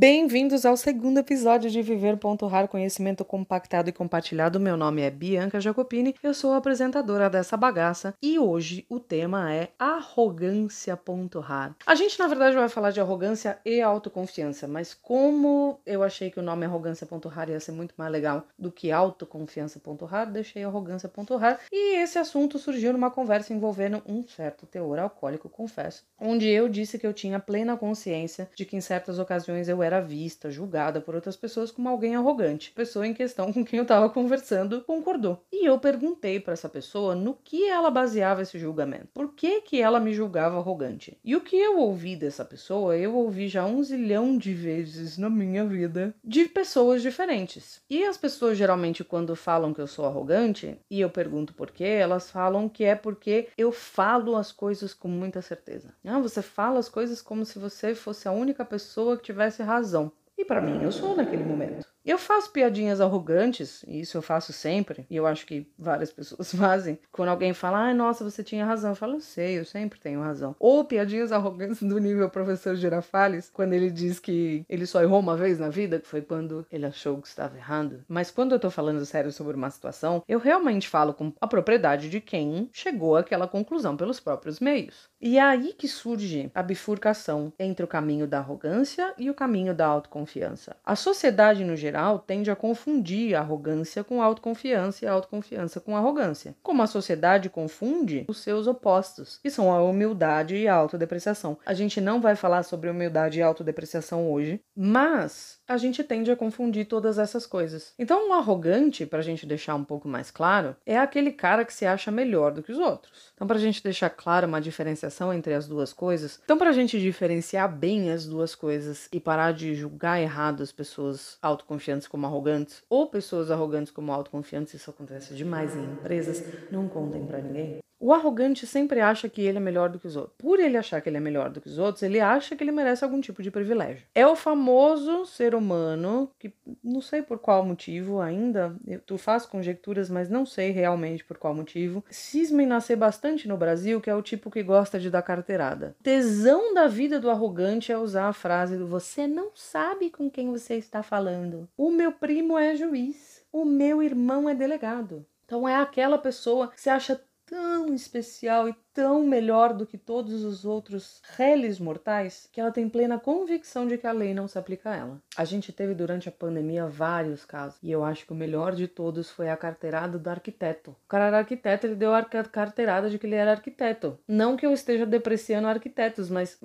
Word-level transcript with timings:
Bem-vindos 0.00 0.64
ao 0.64 0.78
segundo 0.78 1.18
episódio 1.18 1.68
de 1.68 1.82
Viver.rar 1.82 2.68
Conhecimento 2.68 3.22
Compactado 3.22 3.90
e 3.90 3.92
Compartilhado. 3.92 4.58
Meu 4.58 4.74
nome 4.74 5.02
é 5.02 5.10
Bianca 5.10 5.60
Jacopini, 5.60 6.14
eu 6.22 6.32
sou 6.32 6.54
a 6.54 6.56
apresentadora 6.56 7.28
dessa 7.28 7.54
bagaça 7.54 8.14
e 8.22 8.38
hoje 8.38 8.86
o 8.88 8.98
tema 8.98 9.52
é 9.52 9.68
arrogância.rar. 9.78 11.76
A 11.86 11.94
gente, 11.94 12.18
na 12.18 12.26
verdade, 12.28 12.56
vai 12.56 12.70
falar 12.70 12.92
de 12.92 13.00
arrogância 13.02 13.58
e 13.62 13.82
autoconfiança, 13.82 14.66
mas 14.66 14.94
como 14.94 15.78
eu 15.84 16.02
achei 16.02 16.30
que 16.30 16.40
o 16.40 16.42
nome 16.42 16.64
arrogância.rar 16.64 17.50
ia 17.50 17.60
ser 17.60 17.72
muito 17.72 17.94
mais 17.98 18.10
legal 18.10 18.46
do 18.58 18.72
que 18.72 18.90
autoconfiança.rar, 18.90 20.32
deixei 20.32 20.64
arrogância.rar 20.64 21.60
e 21.70 21.96
esse 21.96 22.18
assunto 22.18 22.58
surgiu 22.58 22.94
numa 22.94 23.10
conversa 23.10 23.52
envolvendo 23.52 24.02
um 24.08 24.26
certo 24.26 24.64
teor 24.64 24.98
alcoólico, 24.98 25.50
confesso, 25.50 26.04
onde 26.18 26.48
eu 26.48 26.70
disse 26.70 26.98
que 26.98 27.06
eu 27.06 27.12
tinha 27.12 27.38
plena 27.38 27.76
consciência 27.76 28.48
de 28.56 28.64
que 28.64 28.78
em 28.78 28.80
certas 28.80 29.18
ocasiões 29.18 29.68
eu 29.68 29.82
era 29.82 29.89
vista, 29.98 30.50
julgada 30.50 31.00
por 31.00 31.14
outras 31.14 31.36
pessoas 31.36 31.72
como 31.72 31.88
alguém 31.88 32.14
arrogante. 32.14 32.70
A 32.74 32.76
pessoa 32.76 33.06
em 33.06 33.14
questão 33.14 33.52
com 33.52 33.64
quem 33.64 33.78
eu 33.78 33.82
estava 33.82 34.08
conversando 34.08 34.82
concordou. 34.82 35.42
E 35.50 35.66
eu 35.66 35.78
perguntei 35.78 36.38
para 36.38 36.52
essa 36.52 36.68
pessoa 36.68 37.14
no 37.14 37.34
que 37.34 37.66
ela 37.66 37.90
baseava 37.90 38.42
esse 38.42 38.58
julgamento. 38.58 39.08
Por 39.12 39.32
que 39.32 39.62
que 39.62 39.80
ela 39.80 39.98
me 39.98 40.12
julgava 40.12 40.58
arrogante? 40.58 41.18
E 41.24 41.34
o 41.34 41.40
que 41.40 41.56
eu 41.56 41.78
ouvi 41.78 42.14
dessa 42.14 42.44
pessoa, 42.44 42.96
eu 42.96 43.16
ouvi 43.16 43.48
já 43.48 43.64
um 43.64 43.82
zilhão 43.82 44.38
de 44.38 44.54
vezes 44.54 45.18
na 45.18 45.28
minha 45.28 45.64
vida 45.64 46.14
de 46.22 46.44
pessoas 46.44 47.02
diferentes. 47.02 47.80
E 47.88 48.04
as 48.04 48.16
pessoas 48.16 48.56
geralmente 48.56 49.02
quando 49.02 49.34
falam 49.34 49.72
que 49.72 49.80
eu 49.80 49.86
sou 49.86 50.04
arrogante, 50.04 50.78
e 50.90 51.00
eu 51.00 51.10
pergunto 51.10 51.54
por 51.54 51.70
quê, 51.70 51.84
elas 51.84 52.30
falam 52.30 52.68
que 52.68 52.84
é 52.84 52.94
porque 52.94 53.48
eu 53.56 53.72
falo 53.72 54.36
as 54.36 54.52
coisas 54.52 54.92
com 54.92 55.08
muita 55.08 55.40
certeza. 55.40 55.94
Ah, 56.04 56.18
você 56.20 56.42
fala 56.42 56.78
as 56.78 56.88
coisas 56.88 57.22
como 57.22 57.44
se 57.44 57.58
você 57.58 57.94
fosse 57.94 58.28
a 58.28 58.32
única 58.32 58.64
pessoa 58.64 59.16
que 59.16 59.24
tivesse 59.24 59.40
tivesse 59.40 59.62
razão. 59.80 60.12
E 60.36 60.44
para 60.44 60.60
mim, 60.60 60.82
eu 60.82 60.92
sou 60.92 61.16
naquele 61.16 61.44
momento. 61.44 61.86
Eu 62.04 62.16
faço 62.16 62.50
piadinhas 62.50 63.00
arrogantes, 63.00 63.84
e 63.86 64.00
isso 64.00 64.16
eu 64.16 64.22
faço 64.22 64.52
sempre, 64.52 65.06
e 65.10 65.16
eu 65.16 65.26
acho 65.26 65.46
que 65.46 65.66
várias 65.78 66.10
pessoas 66.12 66.54
fazem. 66.54 66.98
Quando 67.12 67.28
alguém 67.28 67.52
fala, 67.52 67.78
ai, 67.78 67.94
nossa, 67.94 68.24
você 68.24 68.42
tinha 68.42 68.64
razão, 68.64 68.90
eu 68.90 68.96
falo, 68.96 69.14
eu 69.14 69.20
sei, 69.20 69.58
eu 69.58 69.64
sempre 69.64 70.00
tenho 70.00 70.20
razão. 70.20 70.56
Ou 70.58 70.84
piadinhas 70.84 71.30
arrogantes 71.30 71.82
do 71.82 71.98
nível 71.98 72.28
professor 72.30 72.74
Girafales, 72.74 73.50
quando 73.52 73.74
ele 73.74 73.90
diz 73.90 74.18
que 74.18 74.64
ele 74.68 74.86
só 74.86 75.02
errou 75.02 75.20
uma 75.20 75.36
vez 75.36 75.58
na 75.58 75.68
vida, 75.68 75.98
que 75.98 76.06
foi 76.06 76.22
quando 76.22 76.66
ele 76.72 76.86
achou 76.86 77.20
que 77.20 77.28
estava 77.28 77.56
errado. 77.56 78.02
Mas 78.08 78.30
quando 78.30 78.52
eu 78.52 78.58
tô 78.58 78.70
falando 78.70 79.04
sério 79.04 79.30
sobre 79.30 79.56
uma 79.56 79.70
situação, 79.70 80.22
eu 80.26 80.38
realmente 80.38 80.88
falo 80.88 81.12
com 81.12 81.32
a 81.40 81.46
propriedade 81.46 82.08
de 82.08 82.20
quem 82.20 82.70
chegou 82.72 83.16
àquela 83.16 83.46
conclusão 83.46 83.96
pelos 83.96 84.18
próprios 84.18 84.58
meios. 84.58 85.08
E 85.20 85.36
é 85.36 85.42
aí 85.42 85.74
que 85.74 85.86
surge 85.86 86.50
a 86.54 86.62
bifurcação 86.62 87.52
entre 87.58 87.84
o 87.84 87.88
caminho 87.88 88.26
da 88.26 88.38
arrogância 88.38 89.12
e 89.18 89.28
o 89.28 89.34
caminho 89.34 89.74
da 89.74 89.86
autoconfiança. 89.86 90.76
A 90.84 90.96
sociedade, 90.96 91.62
no 91.62 91.76
geral, 91.76 91.89
tende 92.18 92.50
a 92.50 92.56
confundir 92.56 93.34
arrogância 93.34 94.02
com 94.02 94.22
autoconfiança 94.22 95.04
e 95.04 95.08
autoconfiança 95.08 95.80
com 95.80 95.96
arrogância. 95.96 96.54
Como 96.62 96.82
a 96.82 96.86
sociedade 96.86 97.48
confunde 97.48 98.24
os 98.28 98.40
seus 98.40 98.66
opostos, 98.66 99.38
que 99.42 99.50
são 99.50 99.72
a 99.72 99.82
humildade 99.82 100.56
e 100.56 100.66
a 100.66 100.74
autodepreciação. 100.74 101.58
A 101.64 101.74
gente 101.74 102.00
não 102.00 102.20
vai 102.20 102.34
falar 102.34 102.62
sobre 102.62 102.90
humildade 102.90 103.38
e 103.38 103.42
autodepreciação 103.42 104.30
hoje, 104.30 104.60
mas 104.76 105.59
a 105.70 105.76
gente 105.76 106.02
tende 106.02 106.32
a 106.32 106.36
confundir 106.36 106.84
todas 106.86 107.16
essas 107.16 107.46
coisas. 107.46 107.94
Então, 107.96 108.28
um 108.28 108.32
arrogante, 108.32 109.06
para 109.06 109.20
a 109.20 109.22
gente 109.22 109.46
deixar 109.46 109.76
um 109.76 109.84
pouco 109.84 110.08
mais 110.08 110.28
claro, 110.28 110.74
é 110.84 110.98
aquele 110.98 111.30
cara 111.30 111.64
que 111.64 111.72
se 111.72 111.86
acha 111.86 112.10
melhor 112.10 112.50
do 112.50 112.60
que 112.60 112.72
os 112.72 112.78
outros. 112.78 113.30
Então, 113.34 113.46
para 113.46 113.56
a 113.56 113.60
gente 113.60 113.80
deixar 113.80 114.10
claro 114.10 114.48
uma 114.48 114.60
diferenciação 114.60 115.32
entre 115.32 115.54
as 115.54 115.68
duas 115.68 115.92
coisas, 115.92 116.40
então, 116.42 116.58
para 116.58 116.70
a 116.70 116.72
gente 116.72 117.00
diferenciar 117.00 117.72
bem 117.72 118.10
as 118.10 118.26
duas 118.26 118.56
coisas 118.56 119.08
e 119.12 119.20
parar 119.20 119.52
de 119.52 119.76
julgar 119.76 120.20
errado 120.20 120.60
as 120.60 120.72
pessoas 120.72 121.38
autoconfiantes 121.40 122.08
como 122.08 122.26
arrogantes 122.26 122.82
ou 122.90 123.06
pessoas 123.06 123.48
arrogantes 123.48 123.92
como 123.92 124.10
autoconfiantes, 124.10 124.74
isso 124.74 124.90
acontece 124.90 125.34
demais 125.34 125.76
em 125.76 125.84
empresas, 125.84 126.42
não 126.72 126.88
contem 126.88 127.24
para 127.24 127.40
ninguém. 127.40 127.78
O 128.00 128.14
arrogante 128.14 128.66
sempre 128.66 128.98
acha 128.98 129.28
que 129.28 129.42
ele 129.42 129.58
é 129.58 129.60
melhor 129.60 129.90
do 129.90 129.98
que 129.98 130.06
os 130.06 130.16
outros. 130.16 130.34
Por 130.38 130.58
ele 130.58 130.78
achar 130.78 131.02
que 131.02 131.08
ele 131.10 131.18
é 131.18 131.20
melhor 131.20 131.50
do 131.50 131.60
que 131.60 131.68
os 131.68 131.78
outros, 131.78 132.02
ele 132.02 132.18
acha 132.18 132.56
que 132.56 132.64
ele 132.64 132.72
merece 132.72 133.04
algum 133.04 133.20
tipo 133.20 133.42
de 133.42 133.50
privilégio. 133.50 134.06
É 134.14 134.26
o 134.26 134.34
famoso 134.34 135.26
ser 135.26 135.54
humano 135.54 136.30
que 136.38 136.50
não 136.82 137.02
sei 137.02 137.20
por 137.20 137.38
qual 137.38 137.62
motivo 137.62 138.20
ainda, 138.20 138.74
eu, 138.86 139.00
tu 139.00 139.18
faz 139.18 139.44
conjecturas, 139.44 140.08
mas 140.08 140.30
não 140.30 140.46
sei 140.46 140.70
realmente 140.70 141.22
por 141.22 141.36
qual 141.36 141.54
motivo, 141.54 142.02
cisma 142.08 142.62
em 142.62 142.66
nascer 142.66 142.96
bastante 142.96 143.46
no 143.46 143.58
Brasil, 143.58 144.00
que 144.00 144.08
é 144.08 144.14
o 144.14 144.22
tipo 144.22 144.50
que 144.50 144.62
gosta 144.62 144.98
de 144.98 145.10
dar 145.10 145.20
carteirada. 145.20 145.94
Tesão 146.02 146.72
da 146.72 146.88
vida 146.88 147.20
do 147.20 147.28
arrogante 147.28 147.92
é 147.92 147.98
usar 147.98 148.28
a 148.28 148.32
frase 148.32 148.78
do 148.78 148.86
você 148.86 149.26
não 149.26 149.50
sabe 149.54 150.08
com 150.08 150.30
quem 150.30 150.50
você 150.50 150.76
está 150.76 151.02
falando. 151.02 151.68
O 151.76 151.90
meu 151.90 152.12
primo 152.12 152.58
é 152.58 152.74
juiz. 152.74 153.44
O 153.52 153.64
meu 153.64 154.02
irmão 154.02 154.48
é 154.48 154.54
delegado. 154.54 155.26
Então 155.44 155.68
é 155.68 155.74
aquela 155.74 156.16
pessoa 156.16 156.68
que 156.68 156.80
se 156.80 156.88
acha 156.88 157.20
tão 157.50 157.92
especial 157.92 158.68
e 158.68 158.74
tão 158.94 159.24
melhor 159.26 159.74
do 159.74 159.84
que 159.84 159.98
todos 159.98 160.44
os 160.44 160.64
outros 160.64 161.20
réis 161.36 161.80
mortais 161.80 162.48
que 162.52 162.60
ela 162.60 162.70
tem 162.70 162.88
plena 162.88 163.18
convicção 163.18 163.88
de 163.88 163.98
que 163.98 164.06
a 164.06 164.12
lei 164.12 164.32
não 164.32 164.46
se 164.46 164.56
aplica 164.56 164.90
a 164.90 164.96
ela. 164.96 165.22
A 165.36 165.44
gente 165.44 165.72
teve 165.72 165.92
durante 165.92 166.28
a 166.28 166.32
pandemia 166.32 166.86
vários 166.86 167.44
casos 167.44 167.76
e 167.82 167.90
eu 167.90 168.04
acho 168.04 168.24
que 168.24 168.32
o 168.32 168.36
melhor 168.36 168.76
de 168.76 168.86
todos 168.86 169.30
foi 169.30 169.50
a 169.50 169.56
carteirada 169.56 170.16
do 170.16 170.30
arquiteto. 170.30 170.92
O 170.92 171.08
cara 171.08 171.26
era 171.26 171.38
arquiteto, 171.38 171.88
ele 171.88 171.96
deu 171.96 172.14
a 172.14 172.22
carteirada 172.22 173.10
de 173.10 173.18
que 173.18 173.26
ele 173.26 173.34
era 173.34 173.50
arquiteto. 173.50 174.16
Não 174.28 174.56
que 174.56 174.64
eu 174.64 174.72
esteja 174.72 175.04
depreciando 175.04 175.66
arquitetos, 175.66 176.30
mas 176.30 176.56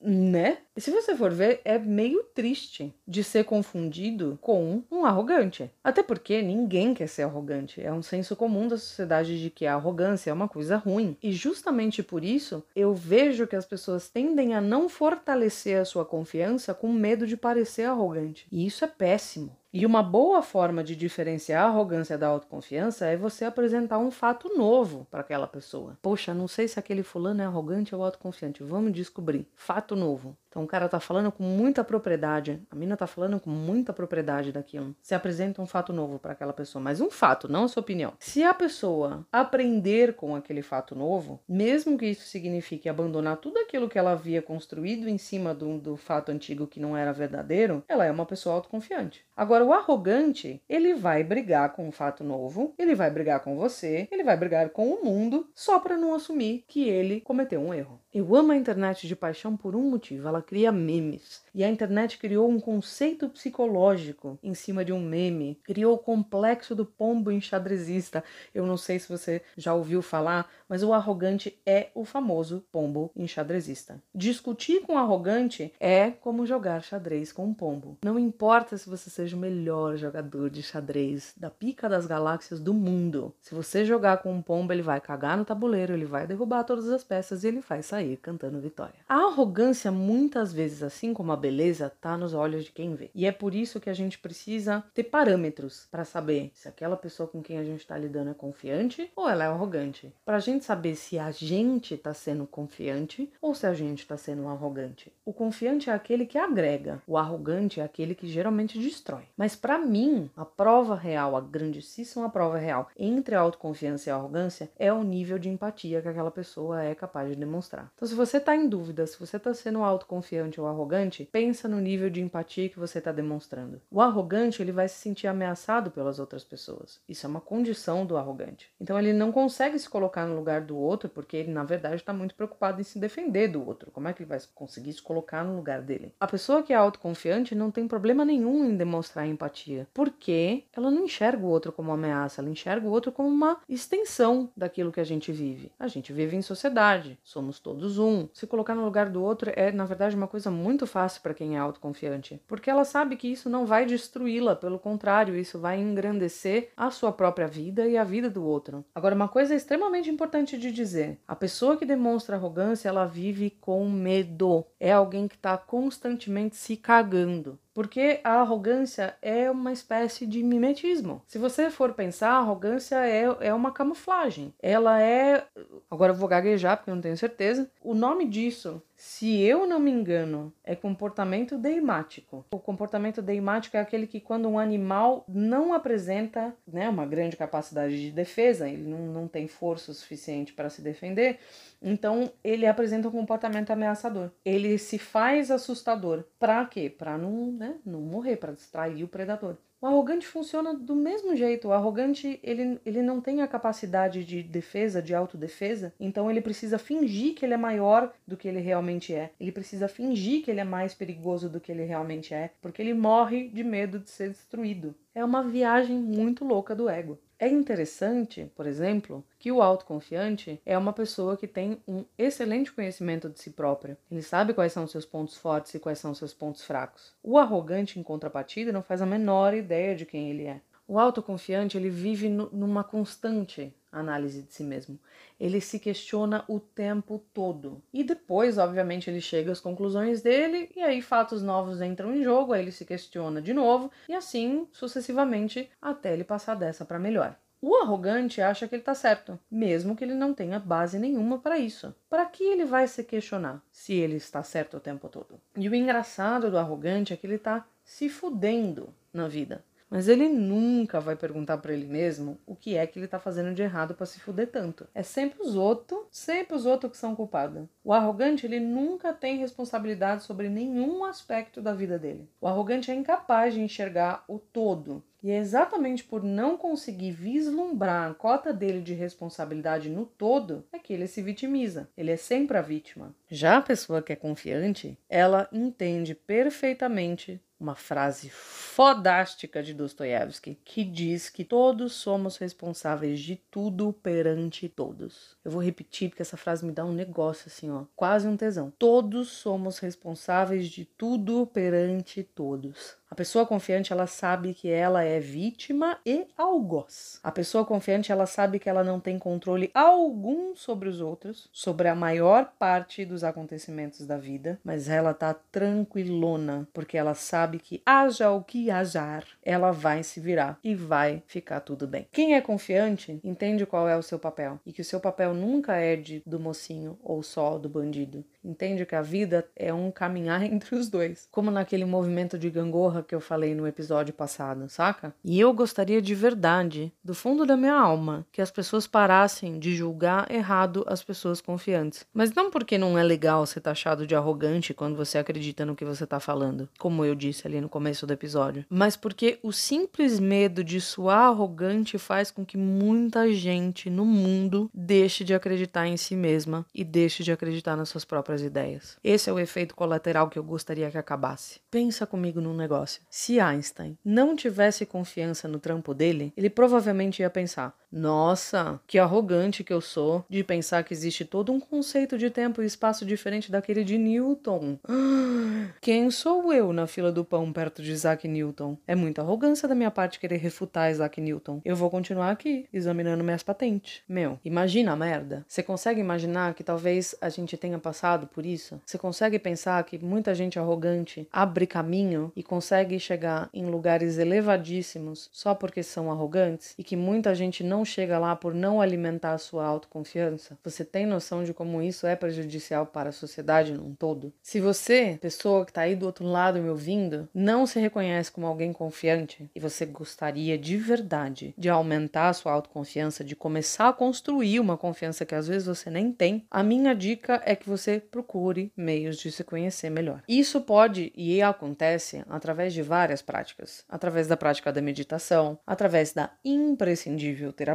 né? 0.00 0.58
E 0.76 0.80
se 0.80 0.90
você 0.90 1.14
for 1.16 1.32
ver, 1.32 1.60
é 1.64 1.78
meio 1.78 2.22
triste 2.34 2.94
de 3.06 3.24
ser 3.24 3.44
confundido 3.44 4.38
com 4.40 4.82
um 4.90 5.04
arrogante. 5.04 5.70
Até 5.82 6.02
porque 6.02 6.40
ninguém 6.40 6.94
quer 6.94 7.08
ser 7.08 7.22
arrogante. 7.22 7.82
É 7.82 7.92
um 7.92 8.02
senso 8.02 8.36
comum 8.36 8.68
da 8.68 8.78
sociedade 8.78 9.40
de 9.40 9.50
que 9.50 9.66
a 9.66 9.74
arrogância 9.74 10.30
é 10.30 10.32
uma 10.32 10.48
coisa 10.48 10.76
ruim. 10.76 11.16
E 11.22 11.32
justamente 11.32 12.02
por 12.02 12.24
isso, 12.24 12.62
eu 12.76 12.94
vejo 12.94 13.46
que 13.46 13.56
as 13.56 13.66
pessoas 13.66 14.08
tendem 14.08 14.54
a 14.54 14.60
não 14.60 14.88
fortalecer 14.88 15.80
a 15.80 15.84
sua 15.84 16.04
confiança 16.04 16.72
com 16.72 16.92
medo 16.92 17.26
de 17.26 17.36
parecer 17.36 17.84
arrogante. 17.84 18.46
E 18.52 18.64
isso 18.66 18.84
é 18.84 18.88
péssimo. 18.88 19.57
E 19.70 19.84
uma 19.84 20.02
boa 20.02 20.40
forma 20.40 20.82
de 20.82 20.96
diferenciar 20.96 21.64
a 21.64 21.68
arrogância 21.68 22.16
da 22.16 22.26
autoconfiança 22.26 23.04
é 23.04 23.18
você 23.18 23.44
apresentar 23.44 23.98
um 23.98 24.10
fato 24.10 24.56
novo 24.56 25.06
para 25.10 25.20
aquela 25.20 25.46
pessoa. 25.46 25.98
Poxa, 26.00 26.32
não 26.32 26.48
sei 26.48 26.66
se 26.66 26.78
aquele 26.78 27.02
fulano 27.02 27.42
é 27.42 27.44
arrogante 27.44 27.94
ou 27.94 28.02
autoconfiante. 28.02 28.62
Vamos 28.62 28.92
descobrir. 28.92 29.46
Fato 29.54 29.94
novo. 29.94 30.34
Então 30.58 30.64
o 30.64 30.68
cara 30.68 30.88
tá 30.88 30.98
falando 30.98 31.30
com 31.30 31.44
muita 31.44 31.84
propriedade, 31.84 32.60
a 32.68 32.74
mina 32.74 32.96
tá 32.96 33.06
falando 33.06 33.38
com 33.38 33.48
muita 33.48 33.92
propriedade 33.92 34.50
daquilo. 34.50 34.92
Se 35.00 35.14
apresenta 35.14 35.62
um 35.62 35.66
fato 35.66 35.92
novo 35.92 36.18
para 36.18 36.32
aquela 36.32 36.52
pessoa, 36.52 36.82
mas 36.82 37.00
um 37.00 37.08
fato, 37.12 37.46
não 37.46 37.62
a 37.62 37.68
sua 37.68 37.80
opinião. 37.80 38.14
Se 38.18 38.42
a 38.42 38.52
pessoa 38.52 39.24
aprender 39.30 40.14
com 40.14 40.34
aquele 40.34 40.60
fato 40.60 40.96
novo, 40.96 41.40
mesmo 41.48 41.96
que 41.96 42.06
isso 42.06 42.26
signifique 42.26 42.88
abandonar 42.88 43.36
tudo 43.36 43.56
aquilo 43.60 43.88
que 43.88 43.96
ela 43.96 44.10
havia 44.10 44.42
construído 44.42 45.08
em 45.08 45.16
cima 45.16 45.54
do, 45.54 45.78
do 45.78 45.96
fato 45.96 46.32
antigo 46.32 46.66
que 46.66 46.80
não 46.80 46.96
era 46.96 47.12
verdadeiro, 47.12 47.84
ela 47.86 48.04
é 48.04 48.10
uma 48.10 48.26
pessoa 48.26 48.56
autoconfiante. 48.56 49.24
Agora, 49.36 49.64
o 49.64 49.72
arrogante, 49.72 50.60
ele 50.68 50.92
vai 50.94 51.22
brigar 51.22 51.72
com 51.72 51.86
um 51.86 51.92
fato 51.92 52.24
novo, 52.24 52.74
ele 52.76 52.96
vai 52.96 53.08
brigar 53.08 53.38
com 53.38 53.54
você, 53.54 54.08
ele 54.10 54.24
vai 54.24 54.36
brigar 54.36 54.70
com 54.70 54.88
o 54.88 55.04
mundo, 55.04 55.48
só 55.54 55.78
para 55.78 55.96
não 55.96 56.12
assumir 56.12 56.64
que 56.66 56.88
ele 56.88 57.20
cometeu 57.20 57.60
um 57.60 57.72
erro. 57.72 58.00
Eu 58.14 58.34
amo 58.34 58.52
a 58.52 58.56
internet 58.56 59.06
de 59.06 59.14
paixão 59.14 59.54
por 59.54 59.76
um 59.76 59.82
motivo, 59.82 60.28
ela 60.28 60.40
cria 60.40 60.72
memes. 60.72 61.42
E 61.54 61.62
a 61.62 61.68
internet 61.68 62.16
criou 62.16 62.48
um 62.48 62.58
conceito 62.58 63.28
psicológico 63.28 64.38
em 64.42 64.54
cima 64.54 64.82
de 64.82 64.94
um 64.94 65.00
meme, 65.00 65.60
criou 65.62 65.94
o 65.94 65.98
complexo 65.98 66.74
do 66.74 66.86
pombo 66.86 67.30
enxadrezista. 67.30 68.24
Eu 68.54 68.64
não 68.64 68.78
sei 68.78 68.98
se 68.98 69.10
você 69.10 69.42
já 69.58 69.74
ouviu 69.74 70.00
falar, 70.00 70.50
mas 70.66 70.82
o 70.82 70.94
arrogante 70.94 71.60
é 71.66 71.88
o 71.94 72.02
famoso 72.02 72.64
pombo 72.72 73.12
enxadrezista. 73.14 74.02
Discutir 74.14 74.80
com 74.80 74.94
o 74.94 74.98
arrogante 74.98 75.74
é 75.78 76.10
como 76.10 76.46
jogar 76.46 76.82
xadrez 76.82 77.30
com 77.30 77.44
um 77.44 77.52
pombo. 77.52 77.98
Não 78.02 78.18
importa 78.18 78.78
se 78.78 78.88
você 78.88 79.10
seja 79.10 79.36
o 79.36 79.40
melhor 79.40 79.98
jogador 79.98 80.48
de 80.48 80.62
xadrez 80.62 81.34
da 81.36 81.50
pica 81.50 81.90
das 81.90 82.06
galáxias 82.06 82.58
do 82.58 82.72
mundo. 82.72 83.34
Se 83.42 83.54
você 83.54 83.84
jogar 83.84 84.18
com 84.18 84.32
um 84.32 84.40
pombo, 84.40 84.72
ele 84.72 84.82
vai 84.82 84.98
cagar 84.98 85.36
no 85.36 85.44
tabuleiro, 85.44 85.92
ele 85.92 86.06
vai 86.06 86.26
derrubar 86.26 86.64
todas 86.64 86.88
as 86.88 87.04
peças 87.04 87.44
e 87.44 87.48
ele 87.48 87.60
vai 87.60 87.82
sair 87.82 87.97
cantando 88.16 88.60
vitória. 88.60 88.94
A 89.08 89.16
arrogância, 89.16 89.90
muitas 89.90 90.52
vezes, 90.52 90.82
assim 90.82 91.12
como 91.12 91.32
a 91.32 91.36
beleza, 91.36 91.92
tá 92.00 92.16
nos 92.16 92.34
olhos 92.34 92.64
de 92.64 92.72
quem 92.72 92.94
vê. 92.94 93.10
E 93.14 93.26
é 93.26 93.32
por 93.32 93.54
isso 93.54 93.80
que 93.80 93.90
a 93.90 93.94
gente 93.94 94.18
precisa 94.18 94.84
ter 94.94 95.04
parâmetros 95.04 95.86
para 95.90 96.04
saber 96.04 96.50
se 96.54 96.68
aquela 96.68 96.96
pessoa 96.96 97.28
com 97.28 97.42
quem 97.42 97.58
a 97.58 97.64
gente 97.64 97.80
está 97.80 97.96
lidando 97.96 98.30
é 98.30 98.34
confiante 98.34 99.10
ou 99.14 99.28
ela 99.28 99.44
é 99.44 99.46
arrogante. 99.46 100.12
Para 100.24 100.36
a 100.36 100.40
gente 100.40 100.64
saber 100.64 100.94
se 100.94 101.18
a 101.18 101.30
gente 101.30 101.94
está 101.94 102.14
sendo 102.14 102.46
confiante 102.46 103.30
ou 103.40 103.54
se 103.54 103.66
a 103.66 103.74
gente 103.74 104.00
está 104.00 104.16
sendo 104.16 104.46
arrogante. 104.48 105.12
O 105.24 105.32
confiante 105.32 105.90
é 105.90 105.92
aquele 105.92 106.26
que 106.26 106.38
agrega, 106.38 107.02
o 107.06 107.16
arrogante 107.16 107.80
é 107.80 107.84
aquele 107.84 108.14
que 108.14 108.28
geralmente 108.28 108.78
destrói. 108.78 109.24
Mas 109.36 109.54
para 109.54 109.78
mim, 109.78 110.30
a 110.36 110.44
prova 110.44 110.94
real, 110.94 111.36
a 111.36 111.40
grandíssima 111.40 112.30
prova 112.30 112.58
real 112.58 112.88
entre 112.96 113.34
a 113.34 113.40
autoconfiança 113.40 114.08
e 114.08 114.12
a 114.12 114.16
arrogância 114.16 114.70
é 114.78 114.92
o 114.92 115.02
nível 115.02 115.38
de 115.38 115.48
empatia 115.48 116.02
que 116.02 116.08
aquela 116.08 116.30
pessoa 116.30 116.82
é 116.82 116.94
capaz 116.94 117.28
de 117.28 117.36
demonstrar. 117.36 117.87
Então, 117.94 118.06
se 118.06 118.14
você 118.14 118.38
está 118.38 118.54
em 118.54 118.68
dúvida 118.68 119.06
se 119.06 119.18
você 119.18 119.36
está 119.36 119.52
sendo 119.54 119.82
autoconfiante 119.82 120.60
ou 120.60 120.66
arrogante, 120.66 121.28
pensa 121.30 121.68
no 121.68 121.80
nível 121.80 122.10
de 122.10 122.20
empatia 122.20 122.68
que 122.68 122.78
você 122.78 122.98
está 122.98 123.12
demonstrando. 123.12 123.80
O 123.90 124.00
arrogante 124.00 124.62
ele 124.62 124.72
vai 124.72 124.88
se 124.88 124.96
sentir 124.96 125.26
ameaçado 125.26 125.90
pelas 125.90 126.18
outras 126.18 126.44
pessoas. 126.44 127.00
Isso 127.08 127.26
é 127.26 127.28
uma 127.30 127.40
condição 127.40 128.04
do 128.04 128.16
arrogante. 128.16 128.70
Então 128.80 128.98
ele 128.98 129.12
não 129.12 129.32
consegue 129.32 129.78
se 129.78 129.88
colocar 129.88 130.26
no 130.26 130.36
lugar 130.36 130.62
do 130.62 130.76
outro 130.76 131.08
porque 131.08 131.36
ele 131.36 131.52
na 131.52 131.64
verdade 131.64 131.96
está 131.96 132.12
muito 132.12 132.34
preocupado 132.34 132.80
em 132.80 132.84
se 132.84 132.98
defender 132.98 133.48
do 133.48 133.66
outro. 133.66 133.90
Como 133.90 134.08
é 134.08 134.12
que 134.12 134.22
ele 134.22 134.28
vai 134.28 134.38
conseguir 134.54 134.92
se 134.92 135.02
colocar 135.02 135.44
no 135.44 135.56
lugar 135.56 135.82
dele? 135.82 136.14
A 136.20 136.26
pessoa 136.26 136.62
que 136.62 136.72
é 136.72 136.76
autoconfiante 136.76 137.54
não 137.54 137.70
tem 137.70 137.88
problema 137.88 138.24
nenhum 138.24 138.64
em 138.64 138.76
demonstrar 138.76 139.26
empatia, 139.26 139.86
porque 139.94 140.64
ela 140.72 140.90
não 140.90 141.04
enxerga 141.04 141.44
o 141.44 141.48
outro 141.48 141.72
como 141.72 141.88
uma 141.88 141.94
ameaça, 141.94 142.40
ela 142.40 142.50
enxerga 142.50 142.86
o 142.86 142.90
outro 142.90 143.12
como 143.12 143.28
uma 143.28 143.60
extensão 143.68 144.50
daquilo 144.56 144.92
que 144.92 145.00
a 145.00 145.04
gente 145.04 145.32
vive. 145.32 145.70
A 145.78 145.88
gente 145.88 146.12
vive 146.12 146.36
em 146.36 146.42
sociedade, 146.42 147.18
somos 147.22 147.58
todos 147.58 147.77
um. 147.84 148.28
Se 148.32 148.46
colocar 148.46 148.74
no 148.74 148.84
lugar 148.84 149.10
do 149.10 149.22
outro 149.22 149.52
é, 149.54 149.70
na 149.70 149.84
verdade, 149.84 150.16
uma 150.16 150.26
coisa 150.26 150.50
muito 150.50 150.86
fácil 150.86 151.22
para 151.22 151.34
quem 151.34 151.56
é 151.56 151.58
autoconfiante, 151.58 152.40
porque 152.46 152.70
ela 152.70 152.84
sabe 152.84 153.16
que 153.16 153.28
isso 153.28 153.48
não 153.48 153.66
vai 153.66 153.84
destruí-la, 153.84 154.56
pelo 154.56 154.78
contrário, 154.78 155.36
isso 155.36 155.58
vai 155.58 155.78
engrandecer 155.80 156.70
a 156.76 156.90
sua 156.90 157.12
própria 157.12 157.46
vida 157.46 157.86
e 157.86 157.96
a 157.96 158.04
vida 158.04 158.28
do 158.28 158.44
outro. 158.44 158.84
Agora, 158.94 159.14
uma 159.14 159.28
coisa 159.28 159.54
extremamente 159.54 160.10
importante 160.10 160.58
de 160.58 160.72
dizer: 160.72 161.18
a 161.26 161.36
pessoa 161.36 161.76
que 161.76 161.86
demonstra 161.86 162.36
arrogância, 162.36 162.88
ela 162.88 163.04
vive 163.04 163.50
com 163.60 163.88
medo. 163.88 164.64
É 164.80 164.92
alguém 164.92 165.28
que 165.28 165.36
está 165.36 165.56
constantemente 165.56 166.56
se 166.56 166.76
cagando. 166.76 167.58
Porque 167.78 168.18
a 168.24 168.40
arrogância 168.40 169.16
é 169.22 169.48
uma 169.48 169.70
espécie 169.70 170.26
de 170.26 170.42
mimetismo. 170.42 171.22
Se 171.28 171.38
você 171.38 171.70
for 171.70 171.92
pensar, 171.92 172.30
a 172.30 172.38
arrogância 172.38 172.96
é, 173.06 173.22
é 173.38 173.54
uma 173.54 173.70
camuflagem. 173.70 174.52
Ela 174.60 175.00
é. 175.00 175.46
Agora 175.88 176.10
eu 176.10 176.16
vou 176.16 176.28
gaguejar 176.28 176.76
porque 176.76 176.90
eu 176.90 176.96
não 176.96 177.02
tenho 177.02 177.16
certeza. 177.16 177.70
O 177.80 177.94
nome 177.94 178.26
disso 178.26 178.82
se 179.00 179.40
eu 179.40 179.64
não 179.64 179.78
me 179.78 179.92
engano, 179.92 180.52
é 180.64 180.74
comportamento 180.74 181.56
deimático. 181.56 182.44
O 182.50 182.58
comportamento 182.58 183.22
deimático 183.22 183.76
é 183.76 183.80
aquele 183.80 184.08
que 184.08 184.18
quando 184.18 184.48
um 184.48 184.58
animal 184.58 185.24
não 185.28 185.72
apresenta 185.72 186.52
né, 186.66 186.88
uma 186.88 187.06
grande 187.06 187.36
capacidade 187.36 187.96
de 187.96 188.10
defesa, 188.10 188.68
ele 188.68 188.82
não, 188.82 189.06
não 189.06 189.28
tem 189.28 189.46
força 189.46 189.94
suficiente 189.94 190.52
para 190.52 190.68
se 190.68 190.82
defender, 190.82 191.38
então 191.80 192.32
ele 192.42 192.66
apresenta 192.66 193.06
um 193.06 193.12
comportamento 193.12 193.70
ameaçador. 193.70 194.32
Ele 194.44 194.76
se 194.78 194.98
faz 194.98 195.52
assustador. 195.52 196.24
Para 196.36 196.64
quê? 196.64 196.90
Para 196.90 197.16
não, 197.16 197.52
né, 197.52 197.76
não 197.86 198.00
morrer, 198.00 198.34
para 198.34 198.52
distrair 198.52 199.04
o 199.04 199.08
predador. 199.08 199.56
O 199.80 199.86
arrogante 199.86 200.26
funciona 200.26 200.74
do 200.74 200.96
mesmo 200.96 201.36
jeito. 201.36 201.68
O 201.68 201.72
arrogante, 201.72 202.40
ele, 202.42 202.80
ele 202.84 203.00
não 203.00 203.20
tem 203.20 203.42
a 203.42 203.46
capacidade 203.46 204.24
de 204.24 204.42
defesa, 204.42 205.00
de 205.00 205.14
autodefesa, 205.14 205.94
então 206.00 206.28
ele 206.28 206.40
precisa 206.40 206.78
fingir 206.78 207.34
que 207.34 207.44
ele 207.44 207.54
é 207.54 207.56
maior 207.56 208.12
do 208.26 208.36
que 208.36 208.48
ele 208.48 208.58
realmente 208.58 209.14
é. 209.14 209.30
Ele 209.38 209.52
precisa 209.52 209.86
fingir 209.86 210.42
que 210.42 210.50
ele 210.50 210.60
é 210.60 210.64
mais 210.64 210.94
perigoso 210.94 211.48
do 211.48 211.60
que 211.60 211.70
ele 211.70 211.84
realmente 211.84 212.34
é, 212.34 212.50
porque 212.60 212.82
ele 212.82 212.92
morre 212.92 213.48
de 213.48 213.62
medo 213.62 214.00
de 214.00 214.10
ser 214.10 214.30
destruído. 214.30 214.96
É 215.14 215.24
uma 215.24 215.44
viagem 215.44 215.96
muito 215.96 216.44
louca 216.44 216.74
do 216.74 216.88
ego. 216.88 217.18
É 217.40 217.48
interessante, 217.48 218.50
por 218.54 218.64
exemplo, 218.66 219.24
que 219.40 219.50
o 219.50 219.60
autoconfiante 219.62 220.60
é 220.66 220.76
uma 220.78 220.92
pessoa 220.92 221.36
que 221.36 221.46
tem 221.48 221.80
um 221.86 222.04
excelente 222.16 222.72
conhecimento 222.72 223.28
de 223.28 223.40
si 223.40 223.50
própria. 223.50 223.98
Ele 224.10 224.22
sabe 224.22 224.54
quais 224.54 224.72
são 224.72 224.86
seus 224.86 225.04
pontos 225.04 225.36
fortes 225.36 225.74
e 225.74 225.80
quais 225.80 225.98
são 225.98 226.14
seus 226.14 226.32
pontos 226.34 226.64
fracos. 226.64 227.14
O 227.22 227.36
arrogante, 227.38 227.98
em 227.98 228.02
contrapartida, 228.04 228.72
não 228.72 228.82
faz 228.82 229.02
a 229.02 229.06
menor 229.06 229.52
ideia 229.54 229.94
de 229.96 230.06
quem 230.06 230.30
ele 230.30 230.44
é. 230.44 230.60
O 230.88 230.98
autoconfiante 230.98 231.76
ele 231.76 231.90
vive 231.90 232.30
numa 232.30 232.82
constante 232.82 233.74
análise 233.92 234.40
de 234.40 234.54
si 234.54 234.64
mesmo. 234.64 234.98
Ele 235.38 235.60
se 235.60 235.78
questiona 235.78 236.44
o 236.48 236.58
tempo 236.58 237.22
todo. 237.34 237.82
E 237.92 238.02
depois, 238.02 238.56
obviamente, 238.56 239.10
ele 239.10 239.20
chega 239.20 239.52
às 239.52 239.60
conclusões 239.60 240.22
dele 240.22 240.70
e 240.74 240.80
aí 240.80 241.02
fatos 241.02 241.42
novos 241.42 241.82
entram 241.82 242.14
em 242.14 242.24
jogo, 242.24 242.54
aí 242.54 242.62
ele 242.62 242.72
se 242.72 242.86
questiona 242.86 243.42
de 243.42 243.52
novo 243.52 243.90
e 244.08 244.14
assim 244.14 244.66
sucessivamente 244.72 245.70
até 245.80 246.14
ele 246.14 246.24
passar 246.24 246.54
dessa 246.54 246.86
para 246.86 246.98
melhor. 246.98 247.36
O 247.60 247.74
arrogante 247.76 248.40
acha 248.40 248.66
que 248.66 248.74
ele 248.74 248.82
está 248.82 248.94
certo, 248.94 249.38
mesmo 249.50 249.94
que 249.94 250.04
ele 250.04 250.14
não 250.14 250.32
tenha 250.32 250.60
base 250.60 250.98
nenhuma 250.98 251.38
para 251.38 251.58
isso. 251.58 251.94
Para 252.08 252.24
que 252.24 252.44
ele 252.44 252.64
vai 252.64 252.86
se 252.86 253.04
questionar 253.04 253.60
se 253.70 253.94
ele 253.94 254.16
está 254.16 254.42
certo 254.42 254.76
o 254.76 254.80
tempo 254.80 255.08
todo? 255.08 255.40
E 255.56 255.68
o 255.68 255.74
engraçado 255.74 256.50
do 256.50 256.56
arrogante 256.56 257.12
é 257.12 257.16
que 257.16 257.26
ele 257.26 257.34
está 257.34 257.66
se 257.84 258.08
fudendo 258.08 258.94
na 259.12 259.26
vida. 259.26 259.64
Mas 259.90 260.06
ele 260.06 260.28
nunca 260.28 261.00
vai 261.00 261.16
perguntar 261.16 261.58
para 261.58 261.72
ele 261.72 261.86
mesmo 261.86 262.38
o 262.46 262.54
que 262.54 262.76
é 262.76 262.86
que 262.86 262.98
ele 262.98 263.08
tá 263.08 263.18
fazendo 263.18 263.54
de 263.54 263.62
errado 263.62 263.94
para 263.94 264.06
se 264.06 264.20
fuder 264.20 264.50
tanto. 264.50 264.86
É 264.94 265.02
sempre 265.02 265.40
os 265.40 265.56
outros, 265.56 266.00
sempre 266.10 266.54
os 266.56 266.66
outros 266.66 266.92
que 266.92 266.98
são 266.98 267.16
culpados. 267.16 267.66
O 267.82 267.92
arrogante, 267.92 268.44
ele 268.44 268.60
nunca 268.60 269.12
tem 269.12 269.38
responsabilidade 269.38 270.22
sobre 270.24 270.48
nenhum 270.48 271.04
aspecto 271.04 271.62
da 271.62 271.72
vida 271.72 271.98
dele. 271.98 272.28
O 272.40 272.46
arrogante 272.46 272.90
é 272.90 272.94
incapaz 272.94 273.54
de 273.54 273.60
enxergar 273.60 274.24
o 274.28 274.38
todo. 274.38 275.02
E 275.22 275.32
é 275.32 275.38
exatamente 275.38 276.04
por 276.04 276.22
não 276.22 276.56
conseguir 276.56 277.10
vislumbrar 277.10 278.10
a 278.10 278.14
cota 278.14 278.52
dele 278.52 278.80
de 278.80 278.94
responsabilidade 278.94 279.88
no 279.88 280.06
todo 280.06 280.64
é 280.72 280.78
que 280.78 280.92
ele 280.92 281.08
se 281.08 281.20
vitimiza. 281.20 281.88
Ele 281.96 282.12
é 282.12 282.16
sempre 282.16 282.56
a 282.56 282.62
vítima. 282.62 283.14
Já 283.28 283.56
a 283.56 283.62
pessoa 283.62 284.00
que 284.00 284.12
é 284.12 284.16
confiante, 284.16 284.96
ela 285.08 285.48
entende 285.52 286.14
perfeitamente 286.14 287.40
uma 287.60 287.74
frase 287.74 288.30
fodástica 288.30 289.62
de 289.62 289.74
Dostoiévski 289.74 290.58
que 290.64 290.84
diz 290.84 291.28
que 291.28 291.44
todos 291.44 291.92
somos 291.94 292.36
responsáveis 292.36 293.20
de 293.20 293.36
tudo 293.50 293.92
perante 293.92 294.68
todos. 294.68 295.36
Eu 295.44 295.50
vou 295.50 295.62
repetir 295.62 296.10
porque 296.10 296.22
essa 296.22 296.36
frase 296.36 296.64
me 296.64 296.72
dá 296.72 296.84
um 296.84 296.92
negócio 296.92 297.48
assim, 297.48 297.70
ó, 297.70 297.84
quase 297.96 298.28
um 298.28 298.36
tesão. 298.36 298.72
Todos 298.78 299.28
somos 299.28 299.78
responsáveis 299.78 300.68
de 300.68 300.84
tudo 300.84 301.46
perante 301.46 302.22
todos. 302.22 302.98
A 303.10 303.14
pessoa 303.14 303.46
confiante, 303.46 303.90
ela 303.90 304.06
sabe 304.06 304.52
que 304.52 304.68
ela 304.68 305.02
é 305.02 305.18
vítima 305.18 305.98
e 306.04 306.26
algoz. 306.36 307.18
A 307.22 307.32
pessoa 307.32 307.64
confiante, 307.64 308.12
ela 308.12 308.26
sabe 308.26 308.58
que 308.58 308.68
ela 308.68 308.84
não 308.84 309.00
tem 309.00 309.18
controle 309.18 309.70
algum 309.72 310.54
sobre 310.54 310.90
os 310.90 311.00
outros, 311.00 311.48
sobre 311.50 311.88
a 311.88 311.94
maior 311.94 312.52
parte 312.58 313.06
dos 313.06 313.24
acontecimentos 313.24 314.06
da 314.06 314.18
vida, 314.18 314.60
mas 314.62 314.90
ela 314.90 315.14
tá 315.14 315.32
tranquilona, 315.32 316.68
porque 316.74 316.98
ela 316.98 317.14
sabe 317.14 317.47
que 317.56 317.80
haja 317.86 318.30
o 318.30 318.42
que 318.42 318.70
hajar, 318.70 319.24
ela 319.42 319.70
vai 319.70 320.02
se 320.02 320.18
virar 320.18 320.58
e 320.62 320.74
vai 320.74 321.22
ficar 321.26 321.60
tudo 321.60 321.86
bem. 321.86 322.08
Quem 322.10 322.34
é 322.34 322.40
confiante 322.40 323.20
entende 323.22 323.64
qual 323.64 323.88
é 323.88 323.96
o 323.96 324.02
seu 324.02 324.18
papel 324.18 324.60
e 324.66 324.72
que 324.72 324.82
o 324.82 324.84
seu 324.84 324.98
papel 324.98 325.32
nunca 325.32 325.76
é 325.76 325.94
de 325.94 326.22
do 326.26 326.40
mocinho 326.40 326.98
ou 327.02 327.22
só 327.22 327.56
do 327.56 327.68
bandido. 327.68 328.24
Entende 328.44 328.86
que 328.86 328.94
a 328.94 329.02
vida 329.02 329.46
é 329.56 329.72
um 329.72 329.90
caminhar 329.90 330.42
entre 330.44 330.74
os 330.74 330.88
dois, 330.88 331.28
como 331.30 331.50
naquele 331.50 331.84
movimento 331.84 332.38
de 332.38 332.50
gangorra 332.50 333.02
que 333.02 333.14
eu 333.14 333.20
falei 333.20 333.54
no 333.54 333.66
episódio 333.66 334.14
passado, 334.14 334.68
saca? 334.68 335.14
E 335.24 335.38
eu 335.38 335.52
gostaria 335.52 336.00
de 336.00 336.14
verdade, 336.14 336.92
do 337.02 337.14
fundo 337.14 337.44
da 337.44 337.56
minha 337.56 337.74
alma, 337.74 338.26
que 338.32 338.40
as 338.40 338.50
pessoas 338.50 338.86
parassem 338.86 339.58
de 339.58 339.74
julgar 339.74 340.30
errado 340.30 340.84
as 340.86 341.02
pessoas 341.02 341.40
confiantes. 341.40 342.06
Mas 342.12 342.32
não 342.32 342.50
porque 342.50 342.78
não 342.78 342.98
é 342.98 343.02
legal 343.02 343.44
ser 343.46 343.60
taxado 343.60 344.06
de 344.06 344.14
arrogante 344.14 344.74
quando 344.74 344.96
você 344.96 345.18
acredita 345.18 345.64
no 345.64 345.76
que 345.76 345.84
você 345.84 346.06
tá 346.06 346.20
falando, 346.20 346.68
como 346.78 347.04
eu 347.04 347.14
disse 347.14 347.46
ali 347.46 347.60
no 347.60 347.68
começo 347.68 348.06
do 348.06 348.12
episódio, 348.12 348.64
mas 348.68 348.96
porque 348.96 349.38
o 349.42 349.52
simples 349.52 350.20
medo 350.20 350.62
de 350.62 350.80
soar 350.80 351.28
arrogante 351.28 351.98
faz 351.98 352.30
com 352.30 352.44
que 352.44 352.56
muita 352.56 353.32
gente 353.32 353.90
no 353.90 354.04
mundo 354.04 354.70
deixe 354.72 355.24
de 355.24 355.34
acreditar 355.34 355.86
em 355.86 355.96
si 355.96 356.14
mesma 356.14 356.64
e 356.74 356.84
deixe 356.84 357.22
de 357.22 357.32
acreditar 357.32 357.76
nas 357.76 357.88
suas 357.88 358.04
próprias 358.04 358.27
ideias. 358.36 358.96
Esse 359.02 359.30
é 359.30 359.32
o 359.32 359.38
efeito 359.38 359.74
colateral 359.74 360.28
que 360.28 360.38
eu 360.38 360.44
gostaria 360.44 360.90
que 360.90 360.98
acabasse. 360.98 361.60
Pensa 361.70 362.06
comigo 362.06 362.40
num 362.40 362.54
negócio. 362.54 363.02
Se 363.10 363.40
Einstein 363.40 363.96
não 364.04 364.36
tivesse 364.36 364.84
confiança 364.84 365.48
no 365.48 365.58
trampo 365.58 365.94
dele, 365.94 366.32
ele 366.36 366.50
provavelmente 366.50 367.22
ia 367.22 367.30
pensar: 367.30 367.74
nossa, 367.90 368.80
que 368.86 368.98
arrogante 368.98 369.64
que 369.64 369.72
eu 369.72 369.80
sou 369.80 370.24
de 370.28 370.44
pensar 370.44 370.84
que 370.84 370.92
existe 370.92 371.24
todo 371.24 371.52
um 371.52 371.58
conceito 371.58 372.18
de 372.18 372.30
tempo 372.30 372.62
e 372.62 372.66
espaço 372.66 373.04
diferente 373.04 373.50
daquele 373.50 373.82
de 373.82 373.96
Newton. 373.96 374.78
Quem 375.80 376.10
sou 376.10 376.52
eu 376.52 376.72
na 376.72 376.86
fila 376.86 377.10
do 377.10 377.24
pão 377.24 377.52
perto 377.52 377.82
de 377.82 377.92
Isaac 377.92 378.28
Newton? 378.28 378.76
É 378.86 378.94
muita 378.94 379.22
arrogância 379.22 379.66
da 379.66 379.74
minha 379.74 379.90
parte 379.90 380.20
querer 380.20 380.36
refutar 380.36 380.90
Isaac 380.90 381.20
Newton. 381.20 381.60
Eu 381.64 381.76
vou 381.76 381.90
continuar 381.90 382.30
aqui, 382.30 382.66
examinando 382.72 383.24
minhas 383.24 383.42
patentes. 383.42 384.02
Meu, 384.08 384.38
imagina 384.44 384.92
a 384.92 384.96
merda. 384.96 385.44
Você 385.48 385.62
consegue 385.62 386.00
imaginar 386.00 386.54
que 386.54 386.64
talvez 386.64 387.14
a 387.20 387.28
gente 387.28 387.56
tenha 387.56 387.78
passado 387.78 388.26
por 388.26 388.44
isso? 388.44 388.80
Você 388.84 388.98
consegue 388.98 389.38
pensar 389.38 389.82
que 389.84 389.98
muita 389.98 390.34
gente 390.34 390.58
arrogante 390.58 391.26
abre 391.32 391.66
caminho 391.66 392.32
e 392.36 392.42
consegue 392.42 392.98
chegar 392.98 393.48
em 393.52 393.66
lugares 393.66 394.18
elevadíssimos 394.18 395.30
só 395.32 395.54
porque 395.54 395.82
são 395.82 396.10
arrogantes? 396.10 396.74
E 396.78 396.84
que 396.84 396.96
muita 396.96 397.34
gente 397.34 397.64
não 397.64 397.77
não 397.78 397.84
chega 397.84 398.18
lá 398.18 398.34
por 398.34 398.52
não 398.52 398.80
alimentar 398.80 399.34
a 399.34 399.38
sua 399.38 399.64
autoconfiança? 399.64 400.58
Você 400.64 400.84
tem 400.84 401.06
noção 401.06 401.44
de 401.44 401.54
como 401.54 401.80
isso 401.80 402.08
é 402.08 402.16
prejudicial 402.16 402.84
para 402.84 403.10
a 403.10 403.12
sociedade 403.12 403.72
num 403.72 403.94
todo? 403.94 404.32
Se 404.42 404.60
você, 404.60 405.16
pessoa 405.20 405.64
que 405.64 405.70
está 405.70 405.82
aí 405.82 405.94
do 405.94 406.06
outro 406.06 406.26
lado 406.26 406.60
me 406.60 406.68
ouvindo, 406.68 407.28
não 407.32 407.66
se 407.66 407.78
reconhece 407.78 408.32
como 408.32 408.48
alguém 408.48 408.72
confiante 408.72 409.48
e 409.54 409.60
você 409.60 409.86
gostaria 409.86 410.58
de 410.58 410.76
verdade 410.76 411.54
de 411.56 411.68
aumentar 411.68 412.30
a 412.30 412.32
sua 412.32 412.52
autoconfiança, 412.52 413.22
de 413.22 413.36
começar 413.36 413.88
a 413.88 413.92
construir 413.92 414.58
uma 414.58 414.76
confiança 414.76 415.24
que 415.24 415.36
às 415.36 415.46
vezes 415.46 415.68
você 415.68 415.88
nem 415.88 416.10
tem, 416.10 416.44
a 416.50 416.64
minha 416.64 416.94
dica 416.94 417.40
é 417.44 417.54
que 417.54 417.68
você 417.68 418.00
procure 418.00 418.72
meios 418.76 419.18
de 419.18 419.30
se 419.30 419.44
conhecer 419.44 419.88
melhor. 419.88 420.24
Isso 420.28 420.60
pode 420.60 421.12
e 421.14 421.40
acontece 421.40 422.24
através 422.28 422.74
de 422.74 422.82
várias 422.82 423.22
práticas, 423.22 423.84
através 423.88 424.26
da 424.26 424.36
prática 424.36 424.72
da 424.72 424.82
meditação, 424.82 425.56
através 425.64 426.12
da 426.12 426.30
imprescindível 426.44 427.52
terapia, 427.52 427.67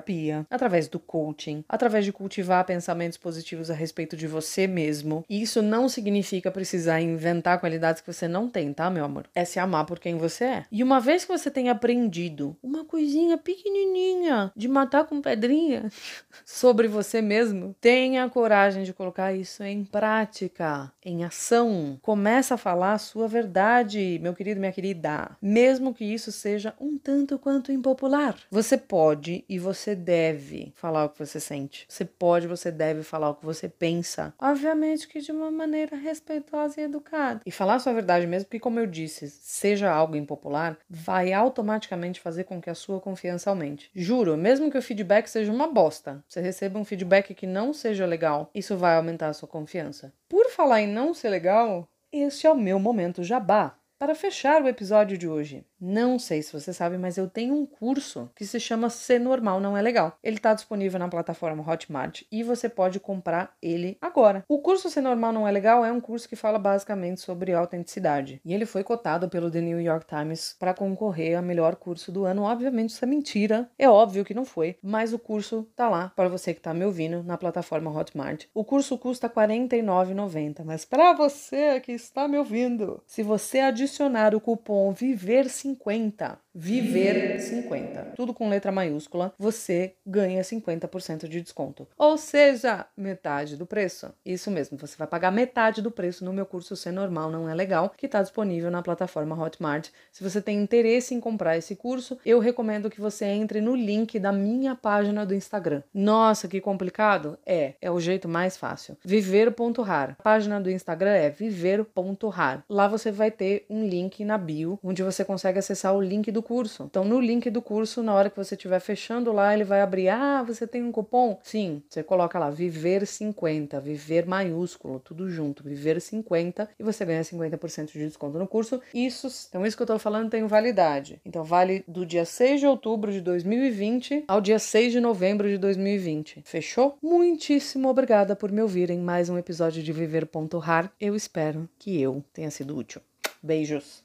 através 0.50 0.88
do 0.88 1.00
coaching, 1.00 1.64
através 1.68 2.06
de 2.06 2.12
cultivar 2.12 2.66
pensamentos 2.66 3.18
positivos 3.18 3.70
a 3.70 3.74
respeito 3.74 4.16
de 4.16 4.28
você 4.28 4.68
mesmo. 4.68 5.24
E 5.30 5.42
isso 5.42 5.62
não 5.62 5.90
significa 5.90 6.52
precisar 6.52 7.02
inventar 7.02 7.60
qualidades 7.60 8.02
que 8.02 8.12
você 8.12 8.28
não 8.28 8.48
tem, 8.48 8.74
tá, 8.74 8.90
meu 8.90 9.06
amor? 9.06 9.26
É 9.36 9.46
se 9.46 9.60
amar 9.60 9.86
por 9.86 10.00
quem 10.00 10.18
você 10.18 10.44
é. 10.46 10.66
E 10.72 10.84
uma 10.84 11.00
vez 11.00 11.26
que 11.26 11.32
você 11.32 11.50
tem 11.50 11.70
aprendido 11.70 12.56
uma 12.62 12.86
coisinha 12.86 13.38
pequenininha 13.38 14.52
de 14.56 14.68
matar 14.68 15.06
com 15.06 15.22
pedrinha 15.22 15.90
sobre 16.46 16.88
você 16.88 17.22
mesmo, 17.22 17.76
tenha 17.80 18.30
coragem 18.30 18.84
de 18.84 18.94
colocar 18.94 19.34
isso 19.34 19.64
em 19.64 19.84
prática, 19.84 20.92
em 21.04 21.24
ação. 21.24 22.00
Começa 22.02 22.56
a 22.56 22.58
falar 22.58 22.94
a 22.94 22.98
sua 22.98 23.28
verdade, 23.28 24.20
meu 24.22 24.34
querido, 24.34 24.60
minha 24.60 24.72
querida, 24.72 25.32
mesmo 25.42 25.94
que 25.94 26.06
isso 26.06 26.32
seja 26.32 26.74
um 26.80 26.98
tanto 26.98 27.38
quanto 27.38 27.72
impopular. 27.72 28.36
Você 28.50 28.78
pode 28.78 29.44
e 29.48 29.60
você 29.60 29.83
deve 29.96 30.72
falar 30.76 31.06
o 31.06 31.10
que 31.10 31.20
você 31.20 31.40
sente. 31.40 31.86
Você 31.88 32.06
pode, 32.06 32.48
você 32.48 32.72
deve 32.72 33.04
falar 33.04 33.30
o 33.30 33.36
que 33.36 33.46
você 33.46 33.68
pensa. 33.68 34.34
Obviamente 34.40 35.08
que 35.08 35.20
de 35.20 35.32
uma 35.32 35.52
maneira 35.52 35.96
respeitosa 35.96 36.80
e 36.80 36.86
educada. 36.86 37.42
E 37.46 37.52
falar 37.52 37.76
a 37.76 37.80
sua 37.80 37.94
verdade 37.94 38.26
mesmo, 38.26 38.46
porque 38.46 38.60
como 38.60 38.80
eu 38.80 38.88
disse, 38.88 39.30
seja 39.30 39.92
algo 39.92 40.16
impopular, 40.16 40.78
vai 40.90 41.34
automaticamente 41.34 42.20
fazer 42.20 42.46
com 42.46 42.62
que 42.62 42.70
a 42.70 42.76
sua 42.76 43.00
confiança 43.00 43.50
aumente. 43.50 43.92
Juro, 43.94 44.38
mesmo 44.38 44.72
que 44.72 44.78
o 44.78 44.82
feedback 44.82 45.28
seja 45.28 45.52
uma 45.52 45.68
bosta, 45.68 46.24
você 46.28 46.40
receba 46.40 46.80
um 46.80 46.86
feedback 46.86 47.34
que 47.34 47.46
não 47.46 47.74
seja 47.74 48.06
legal, 48.06 48.50
isso 48.56 48.78
vai 48.78 48.96
aumentar 48.96 49.28
a 49.28 49.34
sua 49.34 49.48
confiança. 49.48 50.14
Por 50.30 50.50
falar 50.50 50.82
em 50.82 50.88
não 50.88 51.14
ser 51.14 51.30
legal, 51.30 51.88
este 52.12 52.46
é 52.46 52.52
o 52.52 52.56
meu 52.56 52.80
momento 52.80 53.24
jabá. 53.24 53.76
Para 54.04 54.16
fechar 54.16 54.62
o 54.62 54.68
episódio 54.68 55.18
de 55.18 55.30
hoje, 55.30 55.66
não 55.80 56.20
sei 56.20 56.42
se 56.42 56.52
você 56.52 56.74
sabe, 56.74 56.98
mas 56.98 57.18
eu 57.18 57.30
tenho 57.30 57.56
um 57.56 57.66
curso 57.66 58.30
que 58.36 58.46
se 58.46 58.60
chama 58.60 58.90
Ser 58.90 59.18
Normal 59.18 59.62
Não 59.62 59.78
É 59.78 59.82
Legal. 59.82 60.18
Ele 60.22 60.36
está 60.36 60.54
disponível 60.54 61.00
na 61.00 61.08
plataforma 61.08 61.62
Hotmart 61.66 62.24
e 62.30 62.44
você 62.44 62.68
pode 62.68 63.00
comprar 63.00 63.56
ele 63.62 63.98
agora. 64.02 64.44
O 64.48 64.60
curso 64.60 64.90
Ser 64.90 65.00
Normal 65.00 65.32
Não 65.32 65.48
É 65.48 65.52
Legal 65.52 65.86
é 65.86 65.92
um 65.92 66.02
curso 66.02 66.28
que 66.28 66.36
fala 66.36 66.60
basicamente 66.60 67.22
sobre 67.22 67.54
autenticidade. 67.54 68.42
E 68.44 68.54
ele 68.54 68.66
foi 68.66 68.84
cotado 68.84 69.30
pelo 69.30 69.50
The 69.50 69.62
New 69.62 69.80
York 69.80 70.06
Times 70.06 70.56
para 70.60 70.74
concorrer 70.74 71.38
a 71.38 71.42
melhor 71.42 71.78
curso 71.78 72.12
do 72.12 72.26
ano. 72.26 72.44
Obviamente 72.44 72.90
isso 72.90 73.06
é 73.06 73.08
mentira, 73.08 73.70
é 73.80 73.90
óbvio 73.90 74.26
que 74.26 74.34
não 74.34 74.44
foi, 74.44 74.78
mas 74.82 75.14
o 75.14 75.20
curso 75.20 75.66
tá 75.78 75.88
lá 75.88 76.12
para 76.14 76.28
você 76.28 76.54
que 76.54 76.60
está 76.60 76.74
me 76.74 76.84
ouvindo 76.84 77.24
na 77.24 77.38
plataforma 77.38 77.90
Hotmart. 77.90 78.48
O 78.54 78.66
curso 78.66 78.98
custa 78.98 79.28
R$ 79.28 79.34
49,90, 79.34 80.66
mas 80.66 80.84
para 80.84 81.14
você 81.14 81.80
que 81.80 81.94
está 81.94 82.28
me 82.28 82.38
ouvindo, 82.38 83.02
se 83.06 83.24
você 83.24 83.60
adicionar 83.94 84.34
o 84.34 84.42
cupom 84.42 84.94
VIVER50 84.94 85.74
50. 85.84 86.40
Viver 86.56 87.40
50. 87.40 88.14
Tudo 88.16 88.32
com 88.32 88.48
letra 88.48 88.72
maiúscula, 88.72 89.34
você 89.40 89.96
ganha 90.06 90.42
50% 90.44 91.28
de 91.28 91.42
desconto. 91.42 91.88
Ou 91.98 92.16
seja, 92.16 92.86
metade 92.96 93.58
do 93.58 93.66
preço. 93.66 94.14
Isso 94.24 94.52
mesmo, 94.52 94.78
você 94.78 94.96
vai 94.96 95.08
pagar 95.08 95.32
metade 95.32 95.82
do 95.82 95.90
preço 95.90 96.24
no 96.24 96.32
meu 96.32 96.46
curso 96.46 96.76
Ser 96.76 96.92
Normal 96.92 97.32
Não 97.32 97.50
É 97.50 97.56
Legal, 97.56 97.92
que 97.98 98.06
está 98.06 98.22
disponível 98.22 98.70
na 98.70 98.84
plataforma 98.84 99.36
Hotmart. 99.36 99.90
Se 100.12 100.24
você 100.24 100.42
tem 100.42 100.62
interesse 100.62 101.16
em 101.16 101.20
comprar 101.20 101.58
esse 101.58 101.76
curso, 101.76 102.20
eu 102.24 102.38
recomendo 102.38 102.90
que 102.90 103.02
você 103.02 103.26
entre 103.26 103.60
no 103.60 103.76
link 103.76 104.20
da 104.20 104.32
minha 104.32 104.76
página 104.76 105.26
do 105.26 105.34
Instagram. 105.34 105.82
Nossa, 105.92 106.48
que 106.48 106.62
complicado? 106.62 107.38
É, 107.44 107.74
é 107.82 107.90
o 107.90 108.00
jeito 108.00 108.30
mais 108.30 108.58
fácil. 108.58 108.96
Viver.rar. 109.04 110.16
A 110.20 110.24
página 110.24 110.62
do 110.62 110.70
Instagram 110.70 111.14
é 111.14 111.32
viver.rar. 111.32 112.64
Lá 112.70 112.88
você 112.88 113.12
vai 113.12 113.32
ter 113.32 113.66
um 113.74 113.88
link 113.88 114.24
na 114.24 114.38
bio, 114.38 114.80
onde 114.84 115.04
você 115.04 115.26
consegue 115.26 115.60
acessar 115.60 115.96
o 115.96 116.02
link 116.02 116.32
do 116.32 116.44
curso. 116.44 116.84
Então, 116.84 117.04
no 117.04 117.20
link 117.20 117.50
do 117.50 117.62
curso, 117.62 118.04
na 118.04 118.14
hora 118.14 118.30
que 118.30 118.38
você 118.38 118.56
estiver 118.56 118.80
fechando 118.80 119.32
lá, 119.32 119.54
ele 119.54 119.64
vai 119.64 119.82
abrir: 119.82 120.10
Ah, 120.10 120.44
você 120.44 120.68
tem 120.68 120.84
um 120.84 120.92
cupom? 120.92 121.40
Sim, 121.44 121.82
você 121.90 122.04
coloca 122.04 122.38
lá 122.38 122.50
Viver 122.50 123.06
50, 123.06 123.80
Viver 123.80 124.26
maiúsculo, 124.26 125.00
tudo 125.00 125.30
junto, 125.30 125.64
Viver 125.64 126.00
50, 126.00 126.70
e 126.80 126.84
você 126.84 127.06
ganha 127.06 127.22
50% 127.22 127.92
de 127.92 128.00
desconto 128.00 128.38
no 128.38 128.48
curso. 128.48 128.82
Isso, 128.94 129.28
então, 129.50 129.66
isso 129.66 129.76
que 129.76 129.84
eu 129.84 129.88
tô 129.88 130.00
falando 130.00 130.30
tem 130.30 130.46
validade. 130.46 131.20
Então, 131.26 131.44
vale 131.44 131.84
do 131.88 132.06
dia 132.06 132.26
6 132.26 132.60
de 132.60 132.68
outubro 132.68 133.12
de 133.12 133.22
2020 133.22 134.26
ao 134.28 134.42
dia 134.42 134.60
6 134.60 134.92
de 134.92 135.00
novembro 135.00 135.50
de 135.50 135.58
2020. 135.58 136.42
Fechou? 136.44 136.98
Muitíssimo 137.02 137.90
obrigada 137.90 138.36
por 138.36 138.52
me 138.52 138.62
ouvir 138.62 138.90
em 138.90 139.00
mais 139.00 139.30
um 139.30 139.38
episódio 139.38 139.82
de 139.82 139.92
Viver.rar. 139.92 140.92
Eu 141.00 141.16
espero 141.16 141.70
que 141.80 142.00
eu 142.02 142.24
tenha 142.34 142.52
sido 142.52 142.76
útil. 142.76 143.02
Beijos! 143.44 144.03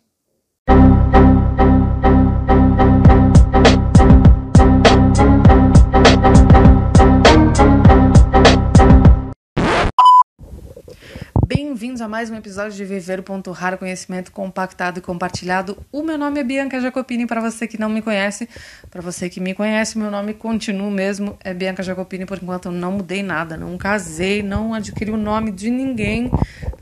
Bem-vindos 11.51 12.03
a 12.03 12.09
mais 12.09 12.29
um 12.29 12.37
episódio 12.37 12.77
de 12.77 12.85
Viver.raro 12.85 13.79
Conhecimento 13.79 14.31
Compactado 14.31 14.99
e 14.99 15.01
Compartilhado. 15.01 15.79
O 15.91 16.03
meu 16.03 16.19
nome 16.19 16.41
é 16.41 16.45
Bianca 16.45 16.79
Jacopini, 16.79 17.27
para 17.27 17.41
você 17.41 17.67
que 17.67 17.81
não 17.81 17.89
me 17.89 18.03
conhece. 18.03 18.47
Para 18.91 19.01
você 19.01 19.31
que 19.31 19.41
me 19.41 19.55
conhece, 19.55 19.97
meu 19.97 20.11
nome 20.11 20.35
continua 20.35 20.91
mesmo, 20.91 21.39
é 21.43 21.55
Bianca 21.55 21.83
Jacopini, 21.83 22.27
por 22.27 22.37
enquanto 22.37 22.67
eu 22.67 22.73
não 22.73 22.93
mudei 22.93 23.23
nada, 23.23 23.57
não 23.57 23.79
casei, 23.79 24.43
não 24.43 24.75
adquiri 24.75 25.11
o 25.11 25.17
nome 25.17 25.51
de 25.51 25.71
ninguém, 25.71 26.31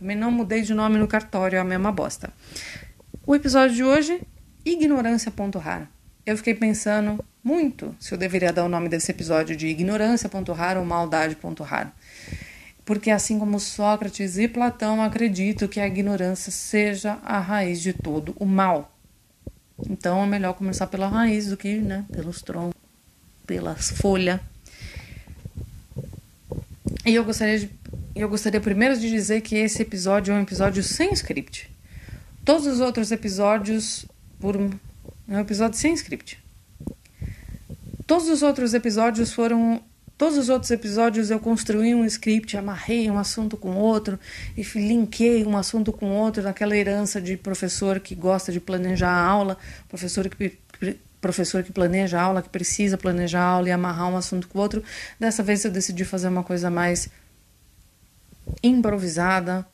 também 0.00 0.16
não 0.16 0.32
mudei 0.32 0.62
de 0.62 0.75
nome 0.75 0.99
no 0.99 1.06
cartório, 1.06 1.58
é 1.58 1.61
a 1.61 1.64
mesma 1.64 1.92
bosta. 1.92 2.32
O 3.25 3.37
episódio 3.37 3.76
de 3.76 3.85
hoje, 3.85 4.20
ignorância.rara. 4.64 5.88
Eu 6.26 6.37
fiquei 6.37 6.56
pensando 6.56 7.25
muito 7.44 7.94
se 8.00 8.12
eu 8.12 8.18
deveria 8.18 8.52
dar 8.52 8.64
o 8.64 8.68
nome 8.68 8.88
desse 8.88 9.12
episódio 9.12 9.54
de 9.54 9.68
ignorância.rara 9.68 10.80
ou 10.80 10.85
maldade.rara 10.85 11.92
porque 12.86 13.10
assim 13.10 13.36
como 13.36 13.58
Sócrates 13.58 14.38
e 14.38 14.46
Platão 14.46 15.02
acredito 15.02 15.68
que 15.68 15.80
a 15.80 15.86
ignorância 15.88 16.52
seja 16.52 17.18
a 17.24 17.40
raiz 17.40 17.82
de 17.82 17.92
todo 17.92 18.34
o 18.38 18.46
mal. 18.46 18.96
Então 19.90 20.22
é 20.22 20.26
melhor 20.26 20.54
começar 20.54 20.86
pela 20.86 21.08
raiz 21.08 21.48
do 21.48 21.56
que 21.56 21.78
né, 21.78 22.06
pelos 22.12 22.40
troncos, 22.40 22.80
pelas 23.44 23.90
folhas. 23.90 24.40
E 27.04 27.12
eu 27.12 27.24
gostaria, 27.24 27.58
de, 27.58 27.70
eu 28.14 28.28
gostaria 28.28 28.60
primeiro 28.60 28.96
de 28.98 29.10
dizer 29.10 29.40
que 29.40 29.56
esse 29.56 29.82
episódio 29.82 30.32
é 30.32 30.36
um 30.36 30.42
episódio 30.42 30.82
sem 30.82 31.12
script. 31.12 31.68
Todos 32.44 32.68
os 32.68 32.78
outros 32.78 33.10
episódios 33.10 34.06
por 34.38 34.54
é 34.56 35.36
um 35.36 35.40
episódio 35.40 35.76
sem 35.76 35.92
script. 35.94 36.38
Todos 38.06 38.28
os 38.28 38.44
outros 38.44 38.74
episódios 38.74 39.32
foram 39.32 39.82
Todos 40.18 40.38
os 40.38 40.49
outros 40.49 40.70
episódios 40.70 41.30
eu 41.30 41.38
construí 41.38 41.94
um 41.94 42.04
script, 42.04 42.56
amarrei 42.56 43.11
um 43.11 43.18
assunto 43.18 43.54
com 43.56 43.76
outro 43.76 44.18
e 44.56 44.62
linkei 44.62 45.44
um 45.44 45.56
assunto 45.56 45.92
com 45.92 46.11
outro 46.11 46.42
naquela 46.42 46.75
herança 46.75 47.20
de 47.20 47.37
professor 47.37 48.00
que 48.00 48.14
gosta 48.14 48.50
de 48.50 48.58
planejar 48.58 49.11
a 49.11 49.25
aula, 49.25 49.58
professor 49.88 50.26
que 50.28 50.58
professor 51.20 51.62
que 51.62 51.73
planeja 51.73 52.20
a 52.20 52.23
aula, 52.23 52.40
que 52.40 52.49
precisa 52.49 52.96
planejar 52.96 53.40
a 53.40 53.46
aula 53.46 53.68
e 53.68 53.73
amarrar 53.73 54.08
um 54.08 54.16
assunto 54.16 54.49
com 54.49 54.58
o 54.58 54.62
outro. 54.62 54.82
Dessa 55.18 55.42
vez 55.42 55.64
eu 55.64 55.70
decidi 55.70 56.04
fazer 56.04 56.28
uma 56.28 56.44
coisa 56.44 56.70
mais 56.70 57.08
improvisada, 58.62 59.66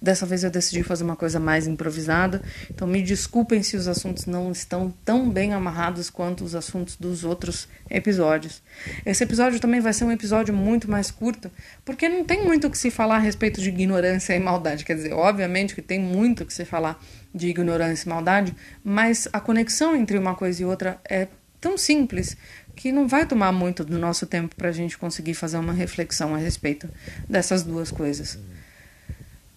Dessa 0.00 0.24
vez 0.24 0.42
eu 0.42 0.50
decidi 0.50 0.82
fazer 0.82 1.04
uma 1.04 1.16
coisa 1.16 1.38
mais 1.38 1.66
improvisada, 1.66 2.40
então 2.70 2.88
me 2.88 3.02
desculpem 3.02 3.62
se 3.62 3.76
os 3.76 3.86
assuntos 3.86 4.24
não 4.24 4.50
estão 4.50 4.94
tão 5.04 5.28
bem 5.28 5.52
amarrados 5.52 6.08
quanto 6.08 6.42
os 6.42 6.54
assuntos 6.54 6.96
dos 6.96 7.22
outros 7.22 7.68
episódios. 7.90 8.62
Esse 9.04 9.24
episódio 9.24 9.60
também 9.60 9.80
vai 9.80 9.92
ser 9.92 10.04
um 10.04 10.12
episódio 10.12 10.54
muito 10.54 10.90
mais 10.90 11.10
curto, 11.10 11.50
porque 11.84 12.08
não 12.08 12.24
tem 12.24 12.42
muito 12.42 12.66
o 12.66 12.70
que 12.70 12.78
se 12.78 12.90
falar 12.90 13.16
a 13.16 13.18
respeito 13.20 13.60
de 13.60 13.68
ignorância 13.68 14.34
e 14.34 14.40
maldade. 14.40 14.86
Quer 14.86 14.94
dizer, 14.94 15.12
obviamente 15.12 15.74
que 15.74 15.82
tem 15.82 16.00
muito 16.00 16.44
o 16.44 16.46
que 16.46 16.54
se 16.54 16.64
falar 16.64 16.98
de 17.34 17.48
ignorância 17.48 18.06
e 18.06 18.08
maldade, 18.08 18.56
mas 18.82 19.28
a 19.32 19.38
conexão 19.38 19.94
entre 19.94 20.16
uma 20.16 20.34
coisa 20.34 20.62
e 20.62 20.64
outra 20.64 20.98
é 21.04 21.28
tão 21.60 21.76
simples 21.76 22.36
que 22.74 22.90
não 22.90 23.06
vai 23.06 23.26
tomar 23.26 23.52
muito 23.52 23.84
do 23.84 23.98
nosso 23.98 24.26
tempo 24.26 24.56
para 24.56 24.70
a 24.70 24.72
gente 24.72 24.96
conseguir 24.96 25.34
fazer 25.34 25.58
uma 25.58 25.74
reflexão 25.74 26.34
a 26.34 26.38
respeito 26.38 26.88
dessas 27.28 27.62
duas 27.62 27.90
coisas. 27.90 28.38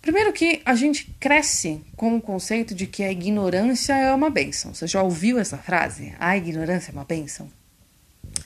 Primeiro 0.04 0.34
que 0.34 0.62
a 0.66 0.76
gente 0.76 1.16
cresce 1.18 1.82
com 1.96 2.18
o 2.18 2.22
conceito 2.22 2.76
de 2.76 2.86
que 2.86 3.04
a 3.04 3.10
ignorância 3.10 3.94
é 3.94 4.14
uma 4.14 4.30
benção. 4.30 4.74
Você 4.74 4.86
já 4.86 5.02
ouviu 5.02 5.40
essa 5.40 5.58
frase? 5.58 6.14
A 6.20 6.36
ignorância 6.36 6.92
é 6.92 6.94
uma 6.94 7.06
benção? 7.06 7.50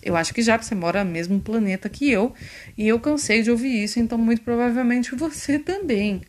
Eu 0.04 0.16
acho 0.16 0.36
que 0.36 0.44
já 0.44 0.56
você 0.56 0.76
mora 0.76 1.04
no 1.04 1.10
mesmo 1.10 1.40
planeta 1.42 1.90
que 1.90 2.12
eu, 2.12 2.32
e 2.78 2.88
eu 2.88 3.00
cansei 3.00 3.42
de 3.42 3.50
ouvir 3.50 3.84
isso, 3.84 4.00
então 4.00 4.20
muito 4.20 4.44
provavelmente 4.44 5.14
você 5.18 5.58
também. 5.58 6.22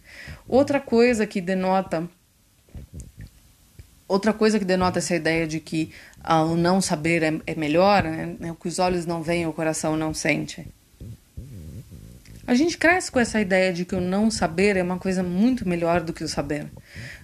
Outra 0.48 0.80
coisa 0.80 1.26
que 1.26 1.42
denota 1.42 2.08
outra 4.08 4.32
coisa 4.32 4.58
que 4.58 4.64
denota 4.64 4.98
essa 4.98 5.14
ideia 5.14 5.46
de 5.46 5.60
que 5.60 5.92
ah, 6.24 6.42
o 6.42 6.56
não 6.56 6.80
saber 6.80 7.22
é, 7.22 7.38
é 7.46 7.54
melhor, 7.54 8.02
né? 8.02 8.50
o 8.50 8.54
que 8.54 8.66
os 8.66 8.78
olhos 8.78 9.04
não 9.04 9.22
veem, 9.22 9.46
o 9.46 9.52
coração 9.52 9.94
não 9.94 10.14
sente. 10.14 10.66
A 12.48 12.54
gente 12.54 12.78
cresce 12.78 13.12
com 13.12 13.20
essa 13.20 13.38
ideia 13.38 13.74
de 13.74 13.84
que 13.84 13.94
o 13.94 14.00
não 14.00 14.30
saber 14.30 14.78
é 14.78 14.82
uma 14.82 14.98
coisa 14.98 15.22
muito 15.22 15.68
melhor 15.68 16.00
do 16.00 16.14
que 16.14 16.24
o 16.24 16.28
saber, 16.28 16.66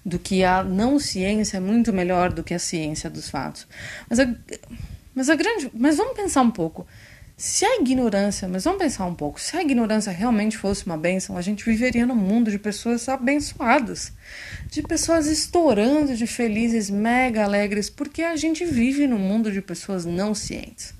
do 0.04 0.18
que 0.18 0.44
a 0.44 0.62
não 0.62 0.98
ciência 0.98 1.56
é 1.56 1.60
muito 1.60 1.94
melhor 1.94 2.30
do 2.30 2.44
que 2.44 2.52
a 2.52 2.58
ciência 2.58 3.08
dos 3.08 3.30
fatos. 3.30 3.66
Mas 4.06 4.20
a, 4.20 4.34
mas 5.14 5.30
a 5.30 5.34
grande, 5.34 5.70
mas 5.72 5.96
vamos 5.96 6.14
pensar 6.14 6.42
um 6.42 6.50
pouco. 6.50 6.86
Se 7.38 7.64
a 7.64 7.80
ignorância, 7.80 8.46
mas 8.46 8.64
vamos 8.64 8.78
pensar 8.80 9.06
um 9.06 9.14
pouco, 9.14 9.40
se 9.40 9.56
a 9.56 9.62
ignorância 9.62 10.12
realmente 10.12 10.58
fosse 10.58 10.84
uma 10.84 10.98
bênção, 10.98 11.38
a 11.38 11.40
gente 11.40 11.64
viveria 11.64 12.04
num 12.04 12.14
mundo 12.14 12.50
de 12.50 12.58
pessoas 12.58 13.08
abençoadas, 13.08 14.12
de 14.70 14.82
pessoas 14.82 15.26
estourando 15.26 16.14
de 16.14 16.26
felizes, 16.26 16.90
mega 16.90 17.44
alegres, 17.44 17.88
porque 17.88 18.20
a 18.20 18.36
gente 18.36 18.62
vive 18.66 19.06
num 19.06 19.18
mundo 19.18 19.50
de 19.50 19.62
pessoas 19.62 20.04
não 20.04 20.34
cientes. 20.34 20.92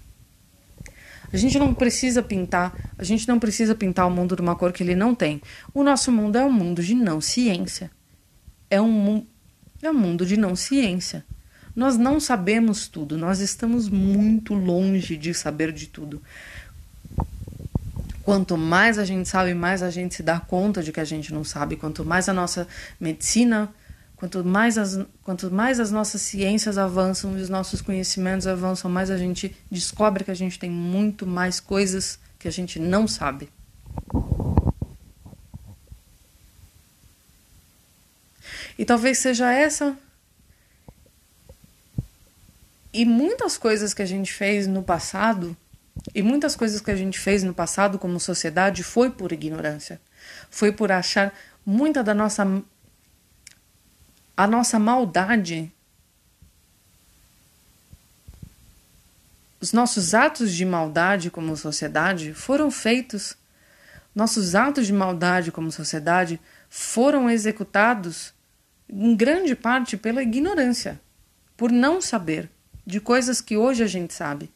A 1.34 1.36
gente 1.36 1.58
não 1.58 1.74
precisa 1.74 2.22
pintar, 2.22 2.92
a 2.96 3.02
gente 3.02 3.26
não 3.26 3.40
precisa 3.40 3.74
pintar 3.74 4.06
o 4.06 4.10
mundo 4.10 4.36
de 4.36 4.40
uma 4.40 4.54
cor 4.54 4.72
que 4.72 4.84
ele 4.84 4.94
não 4.94 5.16
tem. 5.16 5.42
O 5.74 5.82
nosso 5.82 6.12
mundo 6.12 6.36
é 6.36 6.44
um 6.44 6.52
mundo 6.52 6.80
de 6.80 6.94
não 6.94 7.20
ciência. 7.20 7.90
É 8.70 8.80
um, 8.80 9.26
é 9.82 9.90
um 9.90 9.94
mundo 9.94 10.24
de 10.24 10.36
não 10.36 10.54
ciência. 10.54 11.24
Nós 11.74 11.96
não 11.96 12.20
sabemos 12.20 12.86
tudo, 12.86 13.18
nós 13.18 13.40
estamos 13.40 13.88
muito 13.88 14.54
longe 14.54 15.16
de 15.16 15.34
saber 15.34 15.72
de 15.72 15.88
tudo. 15.88 16.22
Quanto 18.22 18.56
mais 18.56 18.96
a 18.96 19.04
gente 19.04 19.28
sabe, 19.28 19.54
mais 19.54 19.82
a 19.82 19.90
gente 19.90 20.14
se 20.14 20.22
dá 20.22 20.38
conta 20.38 20.84
de 20.84 20.92
que 20.92 21.00
a 21.00 21.04
gente 21.04 21.34
não 21.34 21.42
sabe. 21.42 21.74
Quanto 21.74 22.04
mais 22.04 22.28
a 22.28 22.32
nossa 22.32 22.68
medicina 23.00 23.74
Quanto 24.24 24.42
mais, 24.42 24.78
as, 24.78 24.98
quanto 25.22 25.50
mais 25.50 25.78
as 25.78 25.90
nossas 25.90 26.22
ciências 26.22 26.78
avançam 26.78 27.38
e 27.38 27.42
os 27.42 27.50
nossos 27.50 27.82
conhecimentos 27.82 28.46
avançam, 28.46 28.90
mais 28.90 29.10
a 29.10 29.18
gente 29.18 29.54
descobre 29.70 30.24
que 30.24 30.30
a 30.30 30.34
gente 30.34 30.58
tem 30.58 30.70
muito 30.70 31.26
mais 31.26 31.60
coisas 31.60 32.18
que 32.38 32.48
a 32.48 32.50
gente 32.50 32.78
não 32.78 33.06
sabe. 33.06 33.50
E 38.78 38.84
talvez 38.86 39.18
seja 39.18 39.52
essa. 39.52 39.94
E 42.94 43.04
muitas 43.04 43.58
coisas 43.58 43.92
que 43.92 44.00
a 44.00 44.06
gente 44.06 44.32
fez 44.32 44.66
no 44.66 44.82
passado, 44.82 45.54
e 46.14 46.22
muitas 46.22 46.56
coisas 46.56 46.80
que 46.80 46.90
a 46.90 46.96
gente 46.96 47.20
fez 47.20 47.42
no 47.42 47.52
passado 47.52 47.98
como 47.98 48.18
sociedade 48.18 48.82
foi 48.82 49.10
por 49.10 49.32
ignorância. 49.32 50.00
Foi 50.48 50.72
por 50.72 50.90
achar 50.90 51.30
muita 51.66 52.02
da 52.02 52.14
nossa 52.14 52.64
a 54.36 54.46
nossa 54.46 54.78
maldade, 54.78 55.72
os 59.60 59.72
nossos 59.72 60.12
atos 60.12 60.52
de 60.52 60.64
maldade 60.64 61.30
como 61.30 61.56
sociedade 61.56 62.34
foram 62.34 62.70
feitos, 62.70 63.36
nossos 64.14 64.54
atos 64.54 64.86
de 64.86 64.92
maldade 64.92 65.52
como 65.52 65.70
sociedade 65.70 66.40
foram 66.68 67.30
executados 67.30 68.34
em 68.88 69.14
grande 69.16 69.54
parte 69.54 69.96
pela 69.96 70.22
ignorância, 70.22 71.00
por 71.56 71.70
não 71.70 72.00
saber 72.00 72.50
de 72.86 73.00
coisas 73.00 73.40
que 73.40 73.56
hoje 73.56 73.82
a 73.82 73.86
gente 73.86 74.12
sabe. 74.12 74.50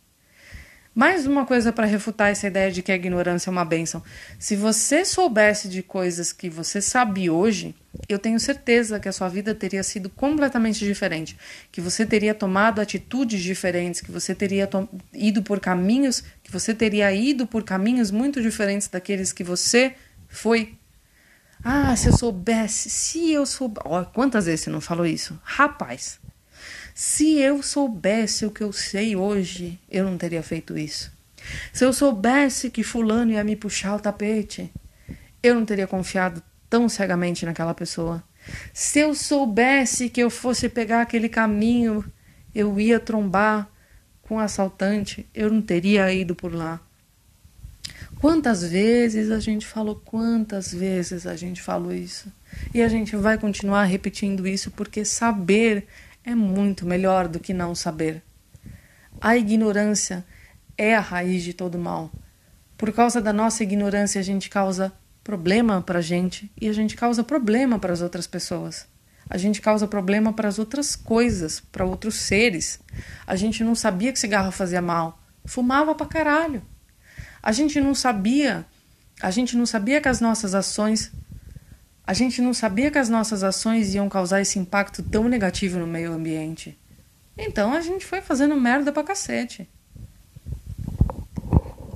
Mais 0.98 1.28
uma 1.28 1.46
coisa 1.46 1.72
para 1.72 1.86
refutar 1.86 2.28
essa 2.32 2.48
ideia 2.48 2.72
de 2.72 2.82
que 2.82 2.90
a 2.90 2.96
ignorância 2.96 3.48
é 3.48 3.52
uma 3.52 3.64
bênção. 3.64 4.02
Se 4.36 4.56
você 4.56 5.04
soubesse 5.04 5.68
de 5.68 5.80
coisas 5.80 6.32
que 6.32 6.50
você 6.50 6.80
sabe 6.82 7.30
hoje, 7.30 7.72
eu 8.08 8.18
tenho 8.18 8.40
certeza 8.40 8.98
que 8.98 9.08
a 9.08 9.12
sua 9.12 9.28
vida 9.28 9.54
teria 9.54 9.84
sido 9.84 10.10
completamente 10.10 10.84
diferente, 10.84 11.38
que 11.70 11.80
você 11.80 12.04
teria 12.04 12.34
tomado 12.34 12.80
atitudes 12.80 13.40
diferentes, 13.40 14.00
que 14.00 14.10
você 14.10 14.34
teria 14.34 14.68
ido 15.14 15.40
por 15.40 15.60
caminhos, 15.60 16.24
que 16.42 16.50
você 16.50 16.74
teria 16.74 17.12
ido 17.14 17.46
por 17.46 17.62
caminhos 17.62 18.10
muito 18.10 18.42
diferentes 18.42 18.88
daqueles 18.88 19.32
que 19.32 19.44
você 19.44 19.94
foi. 20.28 20.74
Ah, 21.62 21.94
se 21.94 22.08
eu 22.08 22.16
soubesse, 22.16 22.90
se 22.90 23.30
eu 23.30 23.46
soubesse. 23.46 23.86
Oh, 23.86 24.04
quantas 24.06 24.46
vezes 24.46 24.62
você 24.62 24.70
não 24.70 24.80
falou 24.80 25.06
isso? 25.06 25.38
Rapaz, 25.44 26.18
se 27.00 27.38
eu 27.38 27.62
soubesse 27.62 28.44
o 28.44 28.50
que 28.50 28.60
eu 28.60 28.72
sei 28.72 29.14
hoje, 29.14 29.78
eu 29.88 30.04
não 30.04 30.18
teria 30.18 30.42
feito 30.42 30.76
isso. 30.76 31.12
Se 31.72 31.84
eu 31.84 31.92
soubesse 31.92 32.70
que 32.70 32.82
Fulano 32.82 33.30
ia 33.30 33.44
me 33.44 33.54
puxar 33.54 33.94
o 33.94 34.00
tapete, 34.00 34.68
eu 35.40 35.54
não 35.54 35.64
teria 35.64 35.86
confiado 35.86 36.42
tão 36.68 36.88
cegamente 36.88 37.46
naquela 37.46 37.72
pessoa. 37.72 38.20
Se 38.74 38.98
eu 38.98 39.14
soubesse 39.14 40.08
que 40.08 40.20
eu 40.20 40.28
fosse 40.28 40.68
pegar 40.68 41.02
aquele 41.02 41.28
caminho, 41.28 42.04
eu 42.52 42.80
ia 42.80 42.98
trombar 42.98 43.70
com 44.22 44.34
um 44.34 44.40
assaltante, 44.40 45.24
eu 45.32 45.52
não 45.52 45.62
teria 45.62 46.12
ido 46.12 46.34
por 46.34 46.52
lá. 46.52 46.80
Quantas 48.20 48.64
vezes 48.64 49.30
a 49.30 49.38
gente 49.38 49.64
falou, 49.64 50.02
quantas 50.04 50.74
vezes 50.74 51.28
a 51.28 51.36
gente 51.36 51.62
falou 51.62 51.94
isso? 51.94 52.26
E 52.74 52.82
a 52.82 52.88
gente 52.88 53.14
vai 53.14 53.38
continuar 53.38 53.84
repetindo 53.84 54.48
isso 54.48 54.72
porque 54.72 55.04
saber 55.04 55.86
é 56.28 56.34
muito 56.34 56.84
melhor 56.84 57.26
do 57.26 57.40
que 57.40 57.54
não 57.54 57.74
saber. 57.74 58.22
A 59.18 59.34
ignorância 59.34 60.22
é 60.76 60.94
a 60.94 61.00
raiz 61.00 61.42
de 61.42 61.54
todo 61.54 61.78
mal. 61.78 62.12
Por 62.76 62.92
causa 62.92 63.18
da 63.18 63.32
nossa 63.32 63.62
ignorância, 63.62 64.20
a 64.20 64.22
gente 64.22 64.50
causa 64.50 64.92
problema 65.24 65.80
para 65.80 66.00
a 66.00 66.02
gente 66.02 66.52
e 66.60 66.68
a 66.68 66.72
gente 66.74 66.96
causa 66.96 67.24
problema 67.24 67.78
para 67.78 67.94
as 67.94 68.02
outras 68.02 68.26
pessoas. 68.26 68.86
A 69.30 69.38
gente 69.38 69.62
causa 69.62 69.88
problema 69.88 70.30
para 70.30 70.48
as 70.48 70.58
outras 70.58 70.94
coisas, 70.94 71.60
para 71.60 71.86
outros 71.86 72.16
seres. 72.16 72.78
A 73.26 73.34
gente 73.34 73.64
não 73.64 73.74
sabia 73.74 74.12
que 74.12 74.18
cigarro 74.18 74.52
fazia 74.52 74.82
mal, 74.82 75.18
fumava 75.46 75.94
pra 75.94 76.06
caralho. 76.06 76.62
A 77.42 77.52
gente 77.52 77.80
não 77.80 77.94
sabia, 77.94 78.66
a 79.18 79.30
gente 79.30 79.56
não 79.56 79.64
sabia 79.64 79.98
que 79.98 80.08
as 80.08 80.20
nossas 80.20 80.54
ações 80.54 81.10
a 82.08 82.14
gente 82.14 82.40
não 82.40 82.54
sabia 82.54 82.90
que 82.90 82.96
as 82.96 83.10
nossas 83.10 83.44
ações 83.44 83.94
iam 83.94 84.08
causar 84.08 84.40
esse 84.40 84.58
impacto 84.58 85.02
tão 85.02 85.28
negativo 85.28 85.78
no 85.78 85.86
meio 85.86 86.10
ambiente. 86.10 86.74
Então 87.36 87.74
a 87.74 87.82
gente 87.82 88.06
foi 88.06 88.22
fazendo 88.22 88.58
merda 88.58 88.90
pra 88.90 89.04
cacete. 89.04 89.68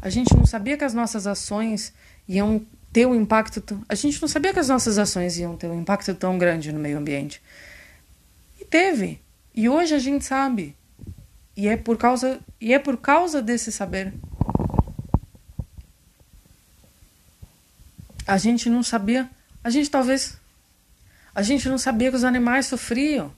A 0.03 0.11
gente 0.11 0.37
não 0.37 0.45
sabia 0.45 0.77
que 0.77 0.85
as 0.85 0.93
nossas 0.93 1.27
ações 1.27 1.95
iam 2.29 2.63
ter 2.93 3.07
um 3.07 3.15
impacto. 3.15 3.83
A 3.89 3.95
gente 3.95 4.21
não 4.21 4.29
sabia 4.29 4.53
que 4.53 4.59
as 4.59 4.69
nossas 4.69 4.99
ações 4.99 5.39
iam 5.39 5.57
ter 5.57 5.69
um 5.69 5.81
impacto 5.81 6.15
tão 6.15 6.37
grande 6.37 6.71
no 6.73 6.79
meio 6.79 6.99
ambiente. 6.99 7.41
E 8.61 8.67
teve. 8.67 9.19
E 9.55 9.67
hoje 9.67 9.95
a 9.95 9.99
gente 9.99 10.27
sabe. 10.27 10.77
E 11.57 11.67
é 11.67 11.77
por 11.79 11.97
causa, 11.97 12.39
e 12.61 12.75
é 12.75 12.79
por 12.79 12.99
causa 12.99 13.41
desse 13.41 13.73
saber. 13.73 14.13
A 18.27 18.37
gente 18.37 18.69
não 18.69 18.83
sabia 18.83 19.31
a 19.65 19.71
gente 19.71 19.91
talvez. 19.91 20.39
A 21.35 21.43
gente 21.43 21.69
não 21.69 21.79
sabia 21.79 22.11
que 22.11 22.17
os 22.17 22.25
animais 22.25 22.67
sofriam. 22.67 23.33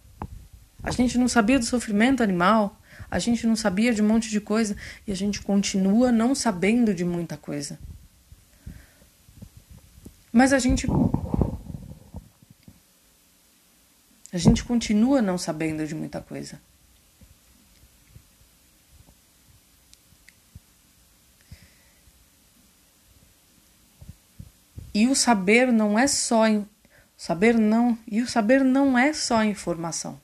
A 0.83 0.91
gente 0.91 1.17
não 1.17 1.29
sabia 1.29 1.59
do 1.59 1.65
sofrimento 1.65 2.23
animal. 2.23 2.81
A 3.11 3.19
gente 3.19 3.47
não 3.47 3.55
sabia 3.55 3.95
de 3.95 4.03
um 4.03 4.09
monte 4.09 4.31
de 4.31 4.41
coisa. 4.41 4.77
E 5.07 5.13
a 5.13 5.17
gente 5.17 5.41
continua 5.41 6.11
não 6.11 6.35
sabendo 6.35 6.95
de 6.95 7.05
muita 7.05 7.37
coisa. 7.37 7.79
Mas 10.33 10.53
a 10.53 10.59
gente. 10.59 10.87
A 14.33 14.39
gente 14.39 14.65
continua 14.65 15.23
não 15.23 15.39
sabendo 15.39 15.87
de 15.87 15.95
muita 15.95 16.21
coisa. 16.21 16.61
E 24.95 25.09
o 25.09 25.15
saber 25.17 25.73
não 25.73 25.99
é 25.99 26.07
só 26.07 26.45
saber 27.17 27.59
não 27.59 27.99
e 28.07 28.23
o 28.23 28.29
saber 28.29 28.63
não 28.63 28.97
é 28.97 29.13
só 29.13 29.43
informação. 29.43 30.21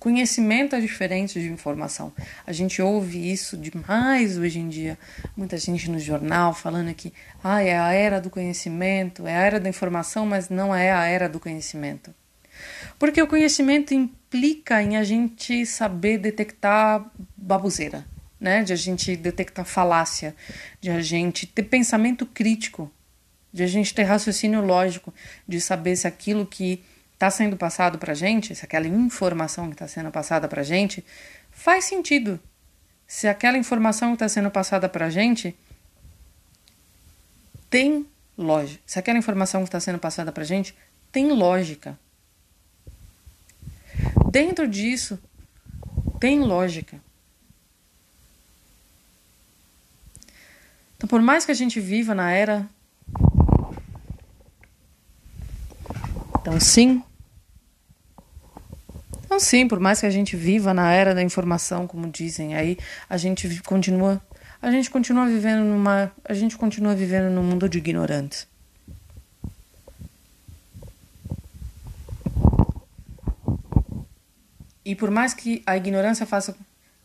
Conhecimento 0.00 0.74
é 0.74 0.80
diferente 0.80 1.40
de 1.40 1.48
informação. 1.48 2.12
A 2.44 2.52
gente 2.52 2.82
ouve 2.82 3.32
isso 3.32 3.56
demais 3.56 4.36
hoje 4.36 4.58
em 4.58 4.68
dia. 4.68 4.98
Muita 5.36 5.56
gente 5.56 5.88
no 5.88 5.98
jornal 6.00 6.52
falando 6.52 6.92
que 6.92 7.12
ah, 7.42 7.62
é 7.62 7.78
a 7.78 7.92
era 7.92 8.20
do 8.20 8.28
conhecimento, 8.28 9.28
é 9.28 9.36
a 9.36 9.40
era 9.42 9.60
da 9.60 9.68
informação, 9.68 10.26
mas 10.26 10.48
não 10.48 10.74
é 10.74 10.90
a 10.90 11.06
era 11.06 11.28
do 11.28 11.38
conhecimento. 11.38 12.12
Porque 12.98 13.22
o 13.22 13.28
conhecimento 13.28 13.94
implica 13.94 14.82
em 14.82 14.96
a 14.96 15.04
gente 15.04 15.64
saber 15.64 16.18
detectar 16.18 17.08
baboseira, 17.36 18.04
né? 18.40 18.64
De 18.64 18.72
a 18.72 18.76
gente 18.76 19.16
detectar 19.16 19.64
falácia, 19.64 20.34
de 20.80 20.90
a 20.90 21.00
gente 21.00 21.46
ter 21.46 21.62
pensamento 21.62 22.26
crítico 22.26 22.90
de 23.54 23.62
a 23.62 23.68
gente 23.68 23.94
ter 23.94 24.02
raciocínio 24.02 24.60
lógico, 24.60 25.14
de 25.46 25.60
saber 25.60 25.94
se 25.94 26.08
aquilo 26.08 26.44
que 26.44 26.82
está 27.12 27.30
sendo 27.30 27.56
passado 27.56 27.98
para 27.98 28.12
gente, 28.12 28.52
se 28.52 28.64
aquela 28.64 28.88
informação 28.88 29.68
que 29.68 29.74
está 29.74 29.86
sendo 29.86 30.10
passada 30.10 30.48
para 30.48 30.64
gente, 30.64 31.04
faz 31.52 31.84
sentido. 31.84 32.40
se 33.06 33.28
aquela 33.28 33.56
informação 33.56 34.08
que 34.08 34.14
está 34.16 34.28
sendo 34.28 34.50
passada 34.50 34.88
para 34.88 35.08
gente 35.08 35.56
tem 37.70 38.04
lógica. 38.36 38.82
Se 38.86 38.98
aquela 38.98 39.18
informação 39.18 39.60
que 39.60 39.68
está 39.68 39.78
sendo 39.78 40.00
passada 40.00 40.32
para 40.32 40.42
gente 40.42 40.74
tem 41.12 41.30
lógica. 41.30 41.96
Dentro 44.32 44.66
disso, 44.66 45.16
tem 46.18 46.40
lógica. 46.40 47.00
Então, 50.96 51.06
por 51.06 51.22
mais 51.22 51.44
que 51.44 51.52
a 51.52 51.54
gente 51.54 51.78
viva 51.78 52.16
na 52.16 52.32
era. 52.32 52.68
Então, 56.44 56.60
sim. 56.60 57.02
Então, 59.24 59.40
sim, 59.40 59.66
por 59.66 59.80
mais 59.80 59.98
que 59.98 60.04
a 60.04 60.10
gente 60.10 60.36
viva 60.36 60.74
na 60.74 60.92
era 60.92 61.14
da 61.14 61.22
informação, 61.22 61.86
como 61.86 62.06
dizem 62.10 62.54
aí, 62.54 62.76
a 63.08 63.16
gente 63.16 63.62
continua. 63.62 64.22
A 64.60 64.70
gente 64.70 64.90
continua 64.90 65.24
vivendo 65.24 65.64
numa. 65.64 66.12
A 66.22 66.34
gente 66.34 66.54
continua 66.58 66.94
vivendo 66.94 67.32
num 67.32 67.42
mundo 67.42 67.66
de 67.66 67.78
ignorantes. 67.78 68.46
E 74.84 74.94
por 74.94 75.10
mais 75.10 75.32
que 75.32 75.62
a 75.64 75.78
ignorância 75.78 76.26
faça. 76.26 76.54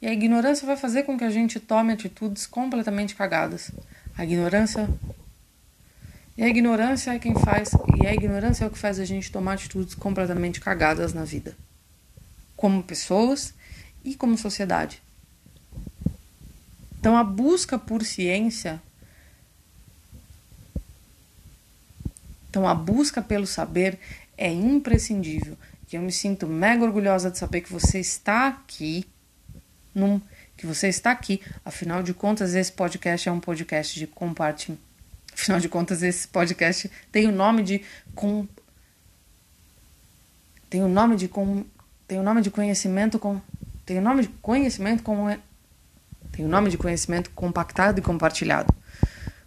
E 0.01 0.07
a 0.07 0.11
ignorância 0.11 0.67
vai 0.67 0.75
fazer 0.75 1.03
com 1.03 1.17
que 1.17 1.23
a 1.23 1.29
gente 1.29 1.61
tome 1.61 1.93
atitudes 1.93 2.45
completamente 2.45 3.15
cagadas. 3.15 3.71
A 4.17 4.25
ignorância. 4.25 4.89
E 6.39 6.43
a 6.43 6.47
ignorância 6.47 7.11
é 7.11 7.19
quem 7.19 7.35
faz. 7.35 7.71
E 8.01 8.07
a 8.07 8.13
ignorância 8.13 8.63
é 8.63 8.67
o 8.67 8.71
que 8.71 8.77
faz 8.77 8.97
a 8.97 9.03
gente 9.03 9.29
tomar 9.29 9.55
atitudes 9.55 9.93
completamente 9.93 10.61
cagadas 10.61 11.13
na 11.13 11.25
vida. 11.25 11.53
Como 12.55 12.81
pessoas 12.81 13.53
e 14.05 14.15
como 14.15 14.37
sociedade. 14.37 15.01
Então 16.97 17.17
a 17.17 17.25
busca 17.25 17.77
por 17.77 18.05
ciência. 18.05 18.81
Então 22.49 22.65
a 22.65 22.73
busca 22.73 23.21
pelo 23.21 23.45
saber 23.45 23.99
é 24.37 24.49
imprescindível 24.49 25.57
que 25.89 25.97
eu 25.97 26.01
me 26.01 26.11
sinto 26.11 26.47
mega 26.47 26.85
orgulhosa 26.85 27.29
de 27.29 27.37
saber 27.37 27.59
que 27.59 27.73
você 27.73 27.99
está 27.99 28.47
aqui, 28.47 29.05
num, 29.93 30.21
que 30.55 30.65
você 30.65 30.87
está 30.87 31.11
aqui. 31.11 31.41
Afinal 31.65 32.01
de 32.01 32.13
contas, 32.13 32.55
esse 32.55 32.71
podcast 32.71 33.27
é 33.27 33.31
um 33.31 33.41
podcast 33.41 33.99
de 33.99 34.07
compartilhamento. 34.07 34.88
Afinal 35.39 35.61
de 35.61 35.69
contas, 35.69 36.03
esse 36.03 36.27
podcast 36.27 36.91
tem 37.13 37.25
o 37.25 37.31
nome 37.31 37.63
de 37.63 37.81
com 38.13 38.45
tem 40.69 40.83
o 40.83 40.87
nome 40.89 41.15
de 41.15 41.29
com 41.29 41.63
tem 42.05 42.19
o 42.19 42.23
nome 42.23 42.41
de 42.41 42.51
conhecimento 42.51 43.17
com 43.17 43.39
tem 43.85 43.99
o 43.99 44.01
nome 44.01 44.23
de 44.23 44.27
conhecimento 44.41 45.01
com 45.01 45.37
tem 46.33 46.45
o 46.45 46.49
nome 46.49 46.69
de 46.69 46.77
conhecimento 46.77 47.31
compactado 47.31 47.99
e 47.99 48.01
compartilhado. 48.01 48.73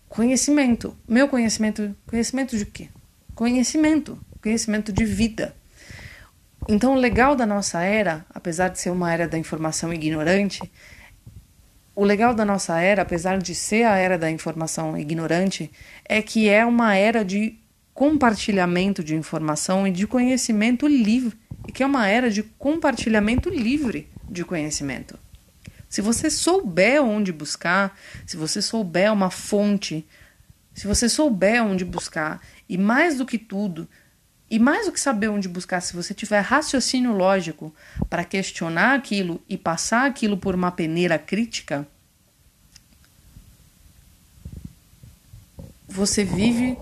Conhecimento, 0.08 0.96
meu 1.06 1.28
conhecimento, 1.28 1.94
conhecimento 2.06 2.56
de 2.56 2.64
quê? 2.64 2.88
Conhecimento, 3.34 4.18
conhecimento 4.42 4.92
de 4.94 5.04
vida. 5.04 5.54
Então, 6.68 6.94
o 6.94 6.96
legal 6.96 7.36
da 7.36 7.44
nossa 7.44 7.82
era, 7.82 8.24
apesar 8.34 8.68
de 8.68 8.80
ser 8.80 8.90
uma 8.90 9.12
era 9.12 9.28
da 9.28 9.36
informação 9.36 9.92
ignorante, 9.92 10.60
o 11.94 12.04
legal 12.04 12.34
da 12.34 12.44
nossa 12.44 12.80
era, 12.80 13.02
apesar 13.02 13.38
de 13.38 13.54
ser 13.54 13.84
a 13.84 13.96
era 13.96 14.16
da 14.16 14.30
informação 14.30 14.96
ignorante, 14.96 15.70
é 16.04 16.22
que 16.22 16.48
é 16.48 16.64
uma 16.64 16.94
era 16.94 17.24
de 17.24 17.58
compartilhamento 17.92 19.04
de 19.04 19.14
informação 19.14 19.86
e 19.86 19.90
de 19.90 20.06
conhecimento 20.06 20.86
livre, 20.86 21.36
e 21.68 21.72
que 21.72 21.82
é 21.82 21.86
uma 21.86 22.08
era 22.08 22.30
de 22.30 22.42
compartilhamento 22.42 23.50
livre 23.50 24.08
de 24.28 24.44
conhecimento. 24.44 25.18
Se 25.88 26.00
você 26.00 26.30
souber 26.30 27.02
onde 27.02 27.30
buscar, 27.30 27.98
se 28.26 28.36
você 28.38 28.62
souber 28.62 29.12
uma 29.12 29.28
fonte, 29.28 30.06
se 30.72 30.86
você 30.86 31.06
souber 31.06 31.62
onde 31.62 31.84
buscar, 31.84 32.40
e 32.66 32.78
mais 32.78 33.18
do 33.18 33.26
que 33.26 33.36
tudo, 33.36 33.86
e 34.52 34.58
mais 34.58 34.84
do 34.84 34.92
que 34.92 35.00
saber 35.00 35.28
onde 35.28 35.48
buscar, 35.48 35.80
se 35.80 35.96
você 35.96 36.12
tiver 36.12 36.40
raciocínio 36.40 37.16
lógico 37.16 37.74
para 38.10 38.22
questionar 38.22 38.94
aquilo 38.94 39.40
e 39.48 39.56
passar 39.56 40.04
aquilo 40.04 40.36
por 40.36 40.54
uma 40.54 40.70
peneira 40.70 41.18
crítica, 41.18 41.88
você 45.88 46.22
vive 46.22 46.76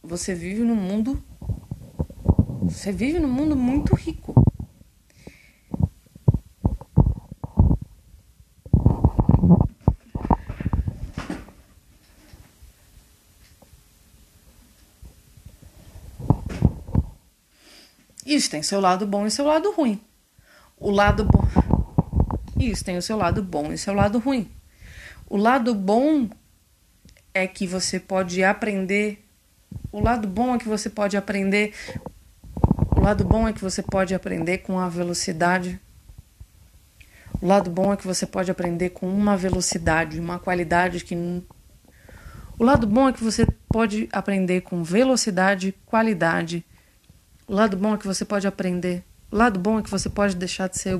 você 0.00 0.36
vive 0.36 0.62
num 0.62 0.76
mundo 0.76 1.20
você 2.62 2.92
vive 2.92 3.18
num 3.18 3.28
mundo 3.28 3.56
muito 3.56 3.96
rico. 3.96 4.45
Isso 18.36 18.50
tem 18.50 18.62
seu 18.62 18.80
lado 18.80 19.06
bom 19.06 19.26
e 19.26 19.30
seu 19.30 19.46
lado 19.46 19.72
ruim. 19.72 19.98
O 20.76 20.90
lado 20.90 21.24
bom. 21.24 21.42
Isso 22.60 22.84
tem 22.84 22.98
o 22.98 23.02
seu 23.02 23.16
lado 23.16 23.42
bom 23.42 23.72
e 23.72 23.78
seu 23.78 23.94
lado 23.94 24.18
ruim. 24.18 24.50
O 25.26 25.38
lado 25.38 25.74
bom 25.74 26.28
é 27.32 27.46
que 27.46 27.66
você 27.66 27.98
pode 27.98 28.44
aprender. 28.44 29.26
O 29.90 30.00
lado 30.00 30.28
bom 30.28 30.54
é 30.54 30.58
que 30.58 30.68
você 30.68 30.90
pode 30.90 31.16
aprender. 31.16 31.72
O 32.94 33.00
lado 33.00 33.24
bom 33.24 33.48
é 33.48 33.54
que 33.54 33.62
você 33.62 33.82
pode 33.82 34.14
aprender 34.14 34.58
com 34.58 34.78
a 34.78 34.86
velocidade. 34.86 35.80
O 37.40 37.46
lado 37.46 37.70
bom 37.70 37.90
é 37.90 37.96
que 37.96 38.06
você 38.06 38.26
pode 38.26 38.50
aprender 38.50 38.90
com 38.90 39.08
uma 39.08 39.34
velocidade, 39.34 40.20
uma 40.20 40.38
qualidade 40.38 41.02
que. 41.02 41.16
O 42.58 42.64
lado 42.64 42.86
bom 42.86 43.08
é 43.08 43.14
que 43.14 43.24
você 43.24 43.46
pode 43.66 44.10
aprender 44.12 44.60
com 44.60 44.84
velocidade, 44.84 45.74
qualidade 45.86 46.65
o 47.46 47.54
lado 47.54 47.76
bom 47.76 47.94
é 47.94 47.98
que 47.98 48.06
você 48.06 48.24
pode 48.24 48.46
aprender. 48.46 49.04
O 49.30 49.36
lado 49.36 49.58
bom 49.58 49.78
é 49.78 49.82
que 49.82 49.90
você 49.90 50.08
pode 50.08 50.34
deixar 50.36 50.68
de 50.68 50.78
ser 50.78 50.94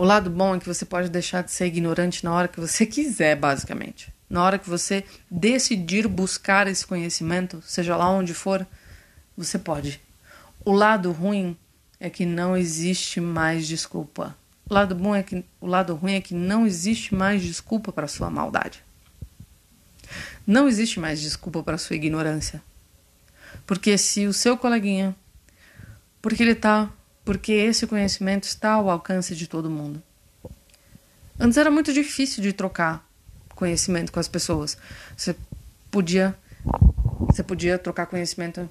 o 0.00 0.04
lado 0.04 0.30
bom 0.30 0.56
é 0.56 0.58
que 0.58 0.66
você 0.66 0.86
pode 0.86 1.10
deixar 1.10 1.42
de 1.42 1.52
ser 1.52 1.66
ignorante 1.66 2.24
na 2.24 2.32
hora 2.32 2.48
que 2.48 2.58
você 2.58 2.86
quiser, 2.88 3.36
basicamente. 3.36 4.10
Na 4.30 4.42
hora 4.42 4.58
que 4.58 4.66
você 4.66 5.04
decidir 5.30 6.08
buscar 6.08 6.66
esse 6.66 6.86
conhecimento, 6.86 7.62
seja 7.66 7.94
lá 7.94 8.08
onde 8.08 8.32
for, 8.32 8.66
você 9.36 9.58
pode. 9.58 10.00
O 10.64 10.72
lado 10.72 11.12
ruim 11.12 11.54
é 12.00 12.08
que 12.08 12.24
não 12.24 12.56
existe 12.56 13.20
mais 13.20 13.68
desculpa. 13.68 14.34
O 14.70 14.72
lado 14.72 14.94
bom 14.94 15.14
é 15.14 15.22
que 15.22 15.44
o 15.60 15.66
lado 15.66 15.94
ruim 15.94 16.14
é 16.14 16.20
que 16.22 16.32
não 16.32 16.66
existe 16.66 17.14
mais 17.14 17.42
desculpa 17.42 17.92
para 17.92 18.08
sua 18.08 18.30
maldade. 18.30 18.82
Não 20.46 20.66
existe 20.66 20.98
mais 20.98 21.20
desculpa 21.20 21.62
para 21.62 21.76
sua 21.76 21.96
ignorância. 21.96 22.62
Porque 23.70 23.96
se 23.96 24.26
o 24.26 24.32
seu 24.32 24.56
coleguinha, 24.56 25.14
porque 26.20 26.42
ele 26.42 26.56
tá, 26.56 26.92
porque 27.24 27.52
esse 27.52 27.86
conhecimento 27.86 28.42
está 28.42 28.72
ao 28.72 28.90
alcance 28.90 29.36
de 29.36 29.46
todo 29.46 29.70
mundo. 29.70 30.02
Antes 31.38 31.56
era 31.56 31.70
muito 31.70 31.92
difícil 31.92 32.42
de 32.42 32.52
trocar 32.52 33.08
conhecimento 33.54 34.10
com 34.10 34.18
as 34.18 34.26
pessoas. 34.26 34.76
Você 35.16 35.36
podia 35.88 36.36
você 37.28 37.44
podia 37.44 37.78
trocar 37.78 38.06
conhecimento 38.06 38.68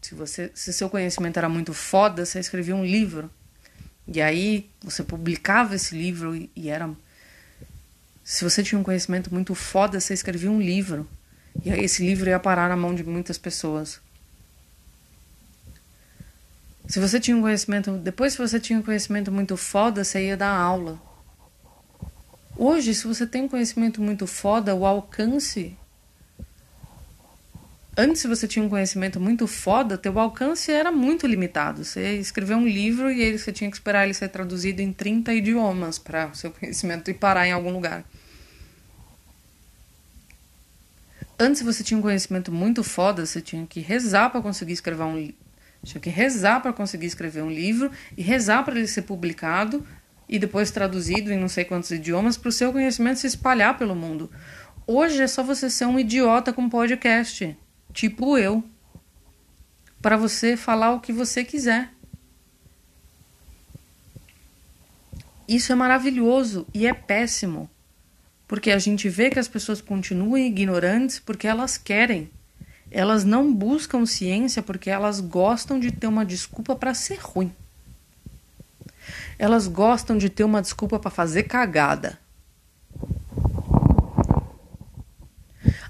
se 0.00 0.14
você 0.14 0.52
se 0.54 0.72
seu 0.72 0.88
conhecimento 0.88 1.38
era 1.38 1.48
muito 1.48 1.74
foda, 1.74 2.24
você 2.24 2.38
escrevia 2.38 2.76
um 2.76 2.84
livro. 2.84 3.28
E 4.06 4.22
aí 4.22 4.70
você 4.80 5.02
publicava 5.02 5.74
esse 5.74 5.96
livro 5.96 6.36
e, 6.36 6.48
e 6.54 6.68
era 6.68 6.88
se 8.22 8.44
você 8.44 8.62
tinha 8.62 8.78
um 8.78 8.84
conhecimento 8.84 9.34
muito 9.34 9.52
foda, 9.52 9.98
você 9.98 10.14
escrevia 10.14 10.48
um 10.48 10.60
livro. 10.60 11.08
E 11.64 11.70
esse 11.70 12.04
livro 12.04 12.28
ia 12.28 12.38
parar 12.38 12.68
na 12.68 12.76
mão 12.76 12.94
de 12.94 13.04
muitas 13.04 13.38
pessoas. 13.38 14.00
Se 16.88 16.98
você 16.98 17.20
tinha 17.20 17.36
um 17.36 17.42
conhecimento, 17.42 17.92
depois 17.92 18.32
se 18.32 18.38
você 18.38 18.58
tinha 18.58 18.78
um 18.78 18.82
conhecimento 18.82 19.30
muito 19.30 19.56
foda, 19.56 20.02
você 20.02 20.26
ia 20.26 20.36
dar 20.36 20.50
aula. 20.50 21.00
Hoje, 22.56 22.94
se 22.94 23.06
você 23.06 23.26
tem 23.26 23.42
um 23.42 23.48
conhecimento 23.48 24.02
muito 24.02 24.26
foda, 24.26 24.74
o 24.74 24.84
alcance 24.84 25.76
Antes, 27.96 28.22
se 28.22 28.28
você 28.28 28.48
tinha 28.48 28.64
um 28.64 28.68
conhecimento 28.68 29.20
muito 29.20 29.46
foda, 29.46 29.98
teu 29.98 30.18
alcance 30.18 30.72
era 30.72 30.90
muito 30.90 31.26
limitado. 31.26 31.84
Você 31.84 32.16
escreveu 32.18 32.56
um 32.56 32.66
livro 32.66 33.10
e 33.10 33.22
aí 33.22 33.38
você 33.38 33.52
tinha 33.52 33.68
que 33.68 33.76
esperar 33.76 34.04
ele 34.04 34.14
ser 34.14 34.28
traduzido 34.28 34.80
em 34.80 34.92
30 34.92 35.34
idiomas 35.34 35.98
para 35.98 36.28
o 36.28 36.34
seu 36.34 36.50
conhecimento 36.50 37.10
ir 37.10 37.14
parar 37.14 37.46
em 37.46 37.52
algum 37.52 37.70
lugar. 37.70 38.04
Antes 41.42 41.62
você 41.62 41.82
tinha 41.82 41.96
um 41.96 42.02
conhecimento 42.02 42.52
muito 42.52 42.84
foda, 42.84 43.24
você 43.24 43.40
tinha 43.40 43.66
que 43.66 43.80
rezar 43.80 44.28
para 44.28 44.42
conseguir 44.42 44.74
escrever 44.74 45.04
um 45.04 45.32
tinha 45.82 45.98
que 45.98 46.10
rezar 46.10 46.60
para 46.60 46.70
conseguir 46.70 47.06
escrever 47.06 47.42
um 47.42 47.50
livro 47.50 47.90
e 48.14 48.20
rezar 48.20 48.62
para 48.62 48.76
ele 48.76 48.86
ser 48.86 49.00
publicado 49.02 49.82
e 50.28 50.38
depois 50.38 50.70
traduzido 50.70 51.32
em 51.32 51.38
não 51.38 51.48
sei 51.48 51.64
quantos 51.64 51.90
idiomas 51.90 52.36
para 52.36 52.50
o 52.50 52.52
seu 52.52 52.70
conhecimento 52.70 53.20
se 53.20 53.26
espalhar 53.26 53.78
pelo 53.78 53.96
mundo. 53.96 54.30
Hoje 54.86 55.22
é 55.22 55.26
só 55.26 55.42
você 55.42 55.70
ser 55.70 55.86
um 55.86 55.98
idiota 55.98 56.52
com 56.52 56.68
podcast, 56.68 57.56
tipo 57.94 58.36
eu, 58.36 58.62
para 60.02 60.18
você 60.18 60.58
falar 60.58 60.92
o 60.92 61.00
que 61.00 61.10
você 61.10 61.42
quiser. 61.42 61.90
Isso 65.48 65.72
é 65.72 65.74
maravilhoso 65.74 66.66
e 66.74 66.86
é 66.86 66.92
péssimo, 66.92 67.70
porque 68.50 68.72
a 68.72 68.80
gente 68.80 69.08
vê 69.08 69.30
que 69.30 69.38
as 69.38 69.46
pessoas 69.46 69.80
continuam 69.80 70.36
ignorantes 70.36 71.20
porque 71.20 71.46
elas 71.46 71.78
querem. 71.78 72.28
Elas 72.90 73.22
não 73.22 73.54
buscam 73.54 74.04
ciência 74.04 74.60
porque 74.60 74.90
elas 74.90 75.20
gostam 75.20 75.78
de 75.78 75.92
ter 75.92 76.08
uma 76.08 76.26
desculpa 76.26 76.74
para 76.74 76.92
ser 76.92 77.20
ruim. 77.20 77.54
Elas 79.38 79.68
gostam 79.68 80.18
de 80.18 80.28
ter 80.28 80.42
uma 80.42 80.60
desculpa 80.60 80.98
para 80.98 81.12
fazer 81.12 81.44
cagada. 81.44 82.18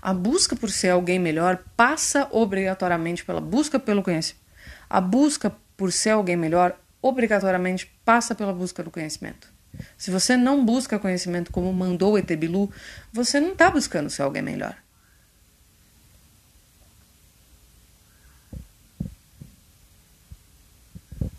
A 0.02 0.12
busca 0.12 0.54
por 0.54 0.70
ser 0.70 0.90
alguém 0.90 1.18
melhor 1.18 1.64
passa 1.74 2.28
obrigatoriamente 2.30 3.24
pela 3.24 3.40
busca 3.40 3.80
pelo 3.80 4.02
conhecimento. 4.02 4.44
A 4.90 5.00
busca 5.00 5.50
por 5.78 5.90
ser 5.90 6.10
alguém 6.10 6.36
melhor 6.36 6.78
obrigatoriamente 7.00 7.90
passa 8.04 8.34
pela 8.34 8.52
busca 8.52 8.82
do 8.82 8.90
conhecimento. 8.90 9.59
Se 9.96 10.10
você 10.10 10.36
não 10.36 10.64
busca 10.64 10.98
conhecimento 10.98 11.52
como 11.52 11.72
mandou 11.72 12.18
Etebilu, 12.18 12.70
você 13.12 13.40
não 13.40 13.52
está 13.52 13.70
buscando 13.70 14.10
ser 14.10 14.22
alguém 14.22 14.42
melhor. 14.42 14.76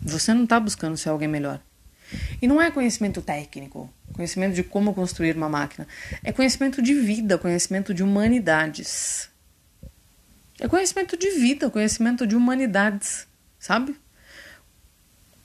Você 0.00 0.34
não 0.34 0.44
está 0.44 0.58
buscando 0.58 0.96
ser 0.96 1.08
alguém 1.08 1.28
melhor. 1.28 1.60
E 2.40 2.46
não 2.46 2.60
é 2.60 2.70
conhecimento 2.70 3.22
técnico, 3.22 3.92
conhecimento 4.12 4.54
de 4.54 4.62
como 4.62 4.94
construir 4.94 5.36
uma 5.36 5.48
máquina. 5.48 5.86
É 6.22 6.32
conhecimento 6.32 6.82
de 6.82 6.94
vida, 6.94 7.38
conhecimento 7.38 7.94
de 7.94 8.02
humanidades. 8.02 9.30
É 10.60 10.68
conhecimento 10.68 11.16
de 11.16 11.30
vida, 11.30 11.70
conhecimento 11.70 12.26
de 12.26 12.36
humanidades, 12.36 13.26
sabe? 13.58 13.96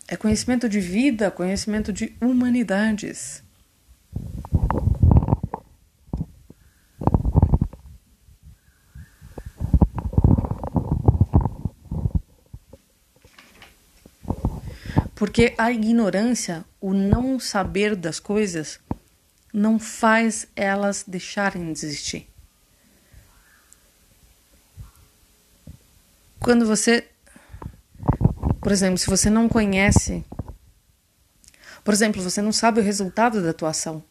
É 0.07 0.15
conhecimento 0.15 0.69
de 0.69 0.79
vida, 0.79 1.29
conhecimento 1.29 1.91
de 1.91 2.15
humanidades. 2.21 3.43
Porque 15.13 15.55
a 15.57 15.71
ignorância, 15.71 16.63
o 16.79 16.93
não 16.93 17.39
saber 17.39 17.95
das 17.95 18.19
coisas, 18.19 18.79
não 19.51 19.79
faz 19.79 20.47
elas 20.55 21.03
deixarem 21.07 21.73
de 21.73 21.85
existir. 21.85 22.29
Quando 26.39 26.67
você, 26.67 27.09
por 28.67 28.73
exemplo, 28.73 28.97
se 28.97 29.09
você 29.09 29.29
não 29.29 29.47
conhece, 29.47 30.25
por 31.85 31.93
exemplo, 31.93 32.21
você 32.21 32.41
não 32.41 32.51
sabe 32.51 32.81
o 32.81 32.83
resultado 32.83 33.41
da 33.41 33.53
tua 33.53 33.69
ação. 33.69 34.03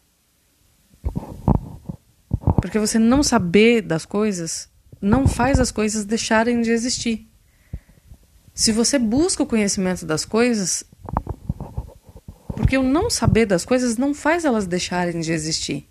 Porque 2.59 2.79
você 2.79 2.97
não 2.97 3.21
saber 3.21 3.83
das 3.83 4.03
coisas 4.03 4.67
não 4.99 5.27
faz 5.27 5.59
as 5.59 5.69
coisas 5.69 6.05
deixarem 6.05 6.59
de 6.61 6.71
existir. 6.71 7.29
Se 8.51 8.71
você 8.71 8.97
busca 8.97 9.43
o 9.43 9.45
conhecimento 9.45 10.07
das 10.07 10.25
coisas, 10.25 10.83
porque 12.55 12.79
o 12.79 12.81
não 12.81 13.11
saber 13.11 13.45
das 13.45 13.63
coisas 13.63 13.95
não 13.95 14.11
faz 14.11 14.43
elas 14.43 14.65
deixarem 14.65 15.21
de 15.21 15.33
existir. 15.33 15.87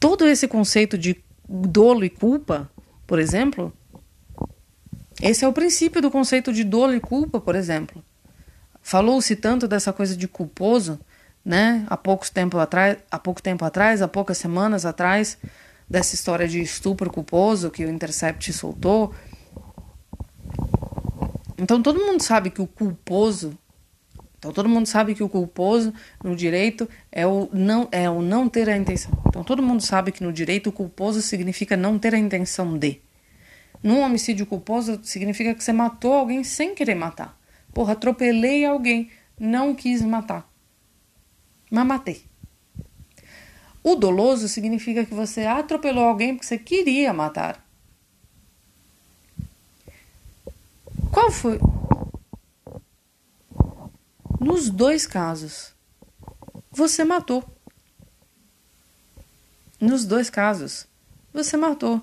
Todo 0.00 0.26
esse 0.26 0.48
conceito 0.48 0.96
de 0.96 1.22
dolo 1.46 2.02
e 2.02 2.08
culpa, 2.08 2.70
por 3.06 3.18
exemplo, 3.18 3.70
esse 5.22 5.44
é 5.44 5.48
o 5.48 5.52
princípio 5.52 6.02
do 6.02 6.10
conceito 6.10 6.52
de 6.52 6.64
dolo 6.64 6.94
e 6.94 7.00
culpa, 7.00 7.40
por 7.40 7.54
exemplo. 7.54 8.04
Falou-se 8.82 9.36
tanto 9.36 9.68
dessa 9.68 9.92
coisa 9.92 10.16
de 10.16 10.26
culposo, 10.26 10.98
né? 11.44 11.86
Há 11.88 11.96
poucos 11.96 12.28
tempo 12.28 12.58
atrás, 12.58 12.98
há 13.10 13.18
pouco 13.18 13.40
tempo 13.40 13.64
atrás, 13.64 14.02
há 14.02 14.08
poucas 14.08 14.36
semanas 14.36 14.84
atrás, 14.84 15.38
dessa 15.88 16.14
história 16.14 16.48
de 16.48 16.60
estupro 16.60 17.10
culposo 17.10 17.70
que 17.70 17.84
o 17.84 17.90
Intercept 17.90 18.52
soltou. 18.52 19.14
Então 21.56 21.80
todo 21.80 22.00
mundo 22.00 22.22
sabe 22.22 22.50
que 22.50 22.60
o 22.60 22.66
culposo 22.66 23.56
então 24.42 24.52
todo 24.52 24.68
mundo 24.68 24.86
sabe 24.86 25.14
que 25.14 25.22
o 25.22 25.28
culposo 25.28 25.94
no 26.24 26.34
direito 26.34 26.88
é 27.12 27.24
o 27.24 27.48
não 27.52 27.86
é 27.92 28.10
o 28.10 28.20
não 28.20 28.48
ter 28.48 28.68
a 28.68 28.76
intenção. 28.76 29.12
Então 29.28 29.44
todo 29.44 29.62
mundo 29.62 29.80
sabe 29.80 30.10
que 30.10 30.24
no 30.24 30.32
direito 30.32 30.70
o 30.70 30.72
culposo 30.72 31.22
significa 31.22 31.76
não 31.76 31.96
ter 31.96 32.12
a 32.12 32.18
intenção 32.18 32.76
de. 32.76 33.00
Num 33.82 34.00
homicídio 34.00 34.46
culposo 34.46 35.00
significa 35.02 35.54
que 35.54 35.62
você 35.62 35.72
matou 35.72 36.12
alguém 36.12 36.44
sem 36.44 36.74
querer 36.74 36.94
matar. 36.94 37.38
Porra, 37.74 37.94
atropelei 37.94 38.64
alguém, 38.64 39.10
não 39.38 39.74
quis 39.74 40.02
matar. 40.02 40.48
Mas 41.70 41.86
matei. 41.86 42.24
O 43.82 43.96
doloso 43.96 44.48
significa 44.48 45.04
que 45.04 45.14
você 45.14 45.44
atropelou 45.44 46.04
alguém 46.04 46.34
porque 46.34 46.46
você 46.46 46.58
queria 46.58 47.12
matar. 47.12 47.66
Qual 51.10 51.30
foi 51.30 51.58
nos 54.42 54.70
dois 54.70 55.06
casos, 55.06 55.72
você 56.70 57.04
matou. 57.04 57.44
Nos 59.80 60.04
dois 60.04 60.28
casos, 60.28 60.86
você 61.32 61.56
matou. 61.56 62.02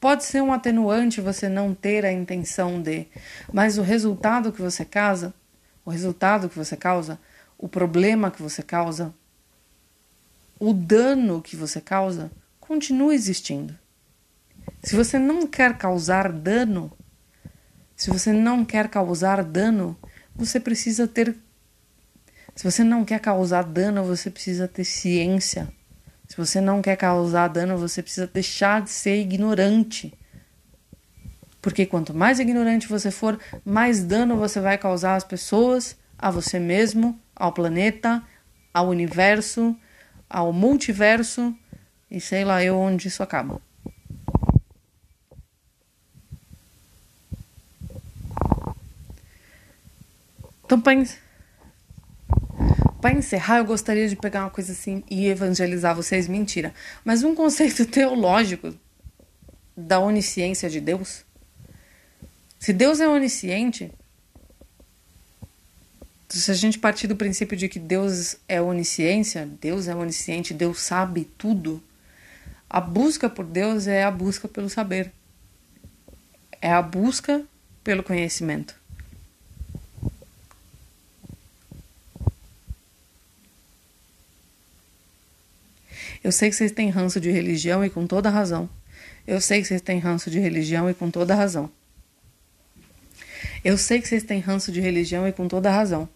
Pode 0.00 0.24
ser 0.24 0.42
um 0.42 0.52
atenuante 0.52 1.20
você 1.20 1.48
não 1.48 1.74
ter 1.74 2.04
a 2.04 2.12
intenção 2.12 2.80
de, 2.80 3.06
mas 3.52 3.78
o 3.78 3.82
resultado 3.82 4.52
que 4.52 4.62
você 4.62 4.84
causa, 4.84 5.34
o 5.84 5.90
resultado 5.90 6.48
que 6.48 6.56
você 6.56 6.76
causa, 6.76 7.18
o 7.56 7.68
problema 7.68 8.30
que 8.30 8.40
você 8.40 8.62
causa, 8.62 9.12
o 10.58 10.72
dano 10.72 11.42
que 11.42 11.56
você 11.56 11.80
causa, 11.80 12.30
continua 12.60 13.14
existindo. 13.14 13.76
Se 14.82 14.94
você 14.94 15.18
não 15.18 15.46
quer 15.46 15.76
causar 15.76 16.30
dano, 16.30 16.92
se 17.96 18.10
você 18.10 18.32
não 18.32 18.64
quer 18.64 18.88
causar 18.88 19.42
dano, 19.42 19.98
você 20.36 20.60
precisa 20.60 21.08
ter 21.08 21.36
se 22.58 22.64
você 22.64 22.82
não 22.82 23.04
quer 23.04 23.20
causar 23.20 23.62
dano, 23.62 24.02
você 24.02 24.28
precisa 24.28 24.66
ter 24.66 24.84
ciência. 24.84 25.72
Se 26.28 26.36
você 26.36 26.60
não 26.60 26.82
quer 26.82 26.96
causar 26.96 27.48
dano, 27.48 27.78
você 27.78 28.02
precisa 28.02 28.26
deixar 28.26 28.82
de 28.82 28.90
ser 28.90 29.18
ignorante. 29.18 30.12
Porque 31.60 31.86
quanto 31.86 32.14
mais 32.14 32.38
ignorante 32.38 32.86
você 32.86 33.10
for, 33.10 33.40
mais 33.64 34.04
dano 34.04 34.36
você 34.36 34.60
vai 34.60 34.76
causar 34.76 35.16
às 35.16 35.24
pessoas, 35.24 35.96
a 36.18 36.30
você 36.30 36.58
mesmo, 36.60 37.18
ao 37.34 37.52
planeta, 37.52 38.22
ao 38.72 38.88
universo, 38.88 39.74
ao 40.28 40.52
multiverso 40.52 41.56
e 42.10 42.20
sei 42.20 42.44
lá 42.44 42.62
eu 42.62 42.76
onde 42.76 43.08
isso 43.08 43.22
acaba. 43.22 43.60
Então 50.64 50.78
pense 50.78 51.27
para 53.00 53.12
encerrar, 53.12 53.58
eu 53.58 53.64
gostaria 53.64 54.08
de 54.08 54.16
pegar 54.16 54.40
uma 54.40 54.50
coisa 54.50 54.72
assim 54.72 55.04
e 55.10 55.26
evangelizar 55.26 55.94
vocês. 55.94 56.26
Mentira. 56.26 56.74
Mas 57.04 57.22
um 57.22 57.34
conceito 57.34 57.84
teológico 57.86 58.74
da 59.76 60.00
onisciência 60.00 60.68
de 60.68 60.80
Deus. 60.80 61.24
Se 62.58 62.72
Deus 62.72 63.00
é 63.00 63.08
onisciente, 63.08 63.92
se 66.28 66.50
a 66.50 66.54
gente 66.54 66.78
partir 66.78 67.06
do 67.06 67.16
princípio 67.16 67.56
de 67.56 67.68
que 67.68 67.78
Deus 67.78 68.36
é 68.48 68.60
onisciência, 68.60 69.48
Deus 69.60 69.86
é 69.86 69.94
onisciente, 69.94 70.52
Deus 70.52 70.80
sabe 70.80 71.24
tudo, 71.38 71.82
a 72.68 72.80
busca 72.80 73.30
por 73.30 73.46
Deus 73.46 73.86
é 73.86 74.02
a 74.02 74.10
busca 74.10 74.48
pelo 74.48 74.68
saber. 74.68 75.12
É 76.60 76.72
a 76.72 76.82
busca 76.82 77.44
pelo 77.82 78.02
conhecimento. 78.02 78.74
Eu 86.22 86.32
sei 86.32 86.50
que 86.50 86.56
vocês 86.56 86.72
têm 86.72 86.90
ranço 86.90 87.20
de 87.20 87.30
religião 87.30 87.84
e 87.84 87.90
com 87.90 88.06
toda 88.06 88.30
razão. 88.30 88.68
Eu 89.26 89.40
sei 89.40 89.60
que 89.60 89.68
vocês 89.68 89.80
têm 89.80 89.98
ranço 89.98 90.30
de 90.30 90.38
religião 90.38 90.88
e 90.88 90.94
com 90.94 91.10
toda 91.10 91.34
razão. 91.34 91.70
Eu 93.64 93.76
sei 93.76 94.00
que 94.00 94.08
vocês 94.08 94.22
têm 94.22 94.40
ranço 94.40 94.72
de 94.72 94.80
religião 94.80 95.26
e 95.26 95.32
com 95.32 95.46
toda 95.46 95.70
razão. 95.70 96.08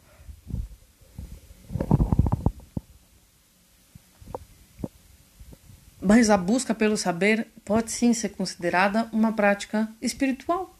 Mas 6.00 6.30
a 6.30 6.36
busca 6.36 6.74
pelo 6.74 6.96
saber 6.96 7.46
pode 7.64 7.92
sim 7.92 8.12
ser 8.12 8.30
considerada 8.30 9.08
uma 9.12 9.32
prática 9.32 9.88
espiritual. 10.00 10.76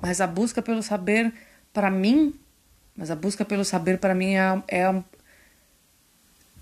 Mas 0.00 0.20
a 0.20 0.26
busca 0.26 0.62
pelo 0.62 0.82
saber, 0.82 1.32
para 1.72 1.90
mim, 1.90 2.32
mas 2.96 3.10
a 3.10 3.16
busca 3.16 3.44
pelo 3.44 3.64
saber 3.64 3.98
para 3.98 4.14
mim 4.14 4.34
é, 4.34 4.62
é, 4.68 5.02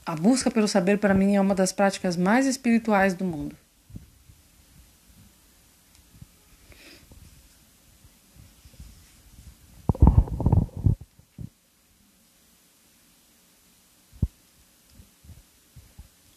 a 0.07 0.15
busca 0.15 0.53
pelo 0.53 0.69
saber 0.69 0.99
para 0.99 1.13
mim 1.13 1.35
é 1.35 1.41
uma 1.41 1.55
das 1.55 1.73
práticas 1.73 2.17
mais 2.17 2.47
espirituais 2.47 3.13
do 3.13 3.25
mundo. 3.25 3.57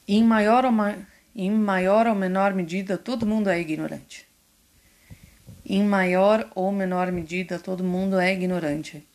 Em 0.07 0.23
maior 0.23 0.65
ou, 0.65 0.71
ma 0.71 0.95
em 1.35 1.51
maior 1.51 2.07
ou 2.07 2.15
menor 2.15 2.55
medida, 2.55 2.97
todo 2.97 3.27
mundo 3.27 3.47
é 3.47 3.59
ignorante. 3.59 4.27
Em 5.63 5.83
maior 5.83 6.49
ou 6.55 6.71
menor 6.71 7.11
medida, 7.11 7.59
todo 7.59 7.83
mundo 7.83 8.19
é 8.19 8.33
ignorante. 8.33 9.07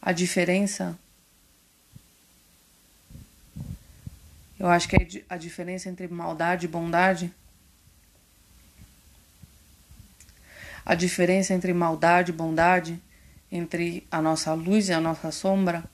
A 0.00 0.12
diferença. 0.12 0.98
Eu 4.66 4.70
acho 4.70 4.88
que 4.88 4.96
é 4.96 5.06
a 5.28 5.36
diferença 5.36 5.88
entre 5.88 6.08
maldade 6.08 6.66
e 6.66 6.68
bondade. 6.68 7.32
A 10.84 10.92
diferença 10.96 11.54
entre 11.54 11.72
maldade 11.72 12.32
e 12.32 12.34
bondade, 12.34 13.00
entre 13.50 14.04
a 14.10 14.20
nossa 14.20 14.52
luz 14.54 14.88
e 14.88 14.92
a 14.92 15.00
nossa 15.00 15.30
sombra. 15.30 15.84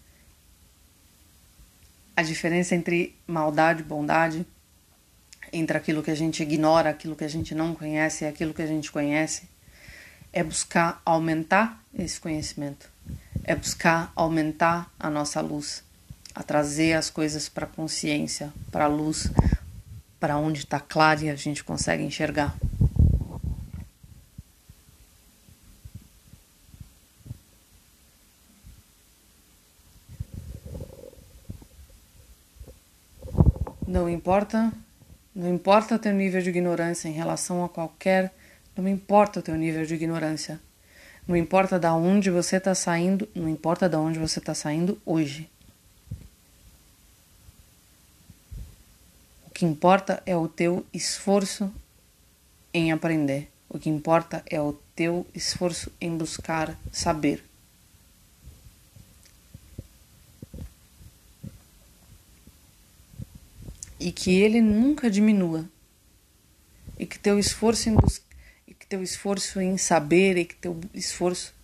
A 2.17 2.23
diferença 2.23 2.75
entre 2.75 3.15
maldade 3.27 3.83
e 3.83 3.85
bondade, 3.85 4.47
entre 5.53 5.77
aquilo 5.77 6.03
que 6.03 6.11
a 6.11 6.17
gente 6.17 6.43
ignora, 6.43 6.89
aquilo 6.89 7.15
que 7.15 7.25
a 7.25 7.29
gente 7.29 7.55
não 7.55 7.75
conhece 7.75 8.25
e 8.25 8.27
aquilo 8.27 8.55
que 8.55 8.63
a 8.63 8.67
gente 8.67 8.91
conhece 8.91 9.51
é 10.33 10.43
buscar 10.43 11.03
aumentar 11.05 11.79
esse 11.93 12.19
conhecimento, 12.19 12.89
é 13.45 13.55
buscar 13.55 14.11
aumentar 14.17 14.91
a 14.99 15.11
nossa 15.11 15.43
luz, 15.43 15.85
a 16.35 16.43
trazer 16.43 16.95
as 16.95 17.11
coisas 17.11 17.49
para 17.49 17.65
a 17.65 17.69
consciência, 17.69 18.53
para 18.71 18.85
a 18.85 18.89
luz, 18.89 19.31
para 20.19 20.37
onde 20.37 20.61
está 20.61 20.81
claro 20.81 21.23
e 21.23 21.31
a 21.31 21.37
gente 21.37 21.65
consegue 21.65 22.03
enxergar. 22.03 22.57
Não 33.87 34.09
importa, 34.09 34.73
não 35.35 35.53
importa 35.53 35.99
teu 35.99 36.15
nível 36.15 36.41
de 36.41 36.49
ignorância 36.49 37.09
em 37.09 37.13
relação 37.13 37.63
a 37.63 37.69
qualquer 37.69 38.33
não 38.77 38.89
importa 38.89 39.41
o 39.41 39.43
teu 39.43 39.55
nível 39.55 39.85
de 39.85 39.95
ignorância. 39.95 40.59
Não 41.29 41.37
importa 41.37 41.79
da 41.79 41.95
onde 41.95 42.31
você 42.31 42.57
está 42.57 42.75
saindo, 42.75 43.29
não 43.35 43.49
importa 43.49 43.89
da 43.89 44.01
onde 44.01 44.19
você 44.19 44.39
está 44.39 44.55
saindo 44.55 45.01
hoje. 45.05 45.49
Que 49.53 49.65
importa 49.65 50.23
é 50.25 50.37
o 50.37 50.49
teu 50.49 50.85
esforço 50.93 51.73
em 52.73 52.91
aprender. 52.91 53.51
O 53.69 53.79
que 53.79 53.89
importa 53.89 54.43
é 54.47 54.61
o 54.61 54.73
teu 54.95 55.27
esforço 55.35 55.91
em 56.01 56.17
buscar 56.17 56.79
saber. 56.91 57.45
E 64.01 64.11
que 64.11 64.35
ele 64.41 64.61
nunca 64.61 65.11
diminua. 65.11 65.69
E 66.99 67.07
que 67.07 67.19
teu 67.19 67.39
esforço 67.39 67.89
em 67.89 67.95
buscar 67.95 68.33
teu 68.93 69.03
esforço 69.03 69.59
em 69.59 69.79
saber 69.79 70.37
e 70.37 70.45
que 70.45 70.55
teu 70.55 70.79
esforço 70.93 71.55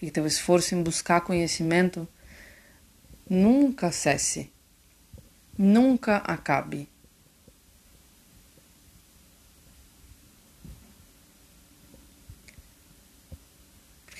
e 0.00 0.08
teu 0.08 0.24
esforço 0.24 0.72
em 0.72 0.80
buscar 0.84 1.20
conhecimento 1.20 2.06
nunca 3.28 3.90
cesse, 3.90 4.52
nunca 5.58 6.18
acabe. 6.18 6.88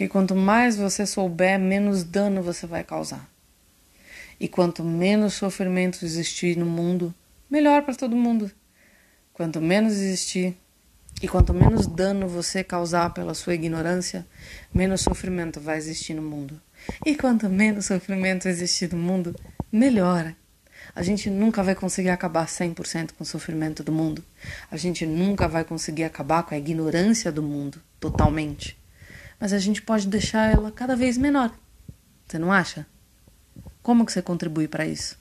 Porque 0.01 0.09
quanto 0.09 0.35
mais 0.35 0.79
você 0.79 1.05
souber, 1.05 1.61
menos 1.61 2.03
dano 2.03 2.43
você 2.43 2.67
vai 2.67 2.83
causar. 2.83 3.29
E 4.41 4.49
quanto 4.49 4.83
menos 4.83 5.35
sofrimento 5.35 6.07
existir 6.07 6.57
no 6.57 6.65
mundo, 6.65 7.15
melhor 7.51 7.83
para 7.83 7.95
todo 7.95 8.17
mundo. 8.17 8.51
Quanto 9.35 9.61
menos 9.61 9.93
existir, 9.93 10.57
e 11.21 11.29
quanto 11.29 11.53
menos 11.53 11.87
dano 11.87 12.27
você 12.27 12.65
causar 12.65 13.13
pela 13.13 13.35
sua 13.35 13.53
ignorância, 13.53 14.27
menos 14.73 15.03
sofrimento 15.03 15.61
vai 15.61 15.77
existir 15.77 16.15
no 16.15 16.23
mundo. 16.23 16.59
E 17.05 17.15
quanto 17.15 17.51
menos 17.51 17.85
sofrimento 17.85 18.49
existir 18.49 18.91
no 18.91 18.99
mundo, 18.99 19.37
melhor. 19.71 20.35
A 20.95 21.03
gente 21.03 21.29
nunca 21.29 21.63
vai 21.63 21.75
conseguir 21.75 22.09
acabar 22.09 22.47
100% 22.47 23.11
com 23.19 23.23
o 23.23 23.27
sofrimento 23.27 23.85
do 23.85 23.93
mundo. 23.93 24.25
A 24.71 24.79
gente 24.79 25.05
nunca 25.05 25.47
vai 25.47 25.63
conseguir 25.63 26.05
acabar 26.05 26.43
com 26.45 26.55
a 26.55 26.59
ignorância 26.59 27.31
do 27.31 27.43
mundo 27.43 27.83
totalmente. 28.01 28.80
Mas 29.41 29.55
a 29.55 29.59
gente 29.59 29.81
pode 29.81 30.07
deixar 30.07 30.53
ela 30.53 30.71
cada 30.71 30.95
vez 30.95 31.17
menor. 31.17 31.51
Você 32.29 32.39
não 32.39 32.53
acha? 32.53 32.87
Como 33.83 34.05
que 34.05 34.13
você 34.13 34.21
contribui 34.21 34.69
para 34.69 34.87
isso? 34.87 35.19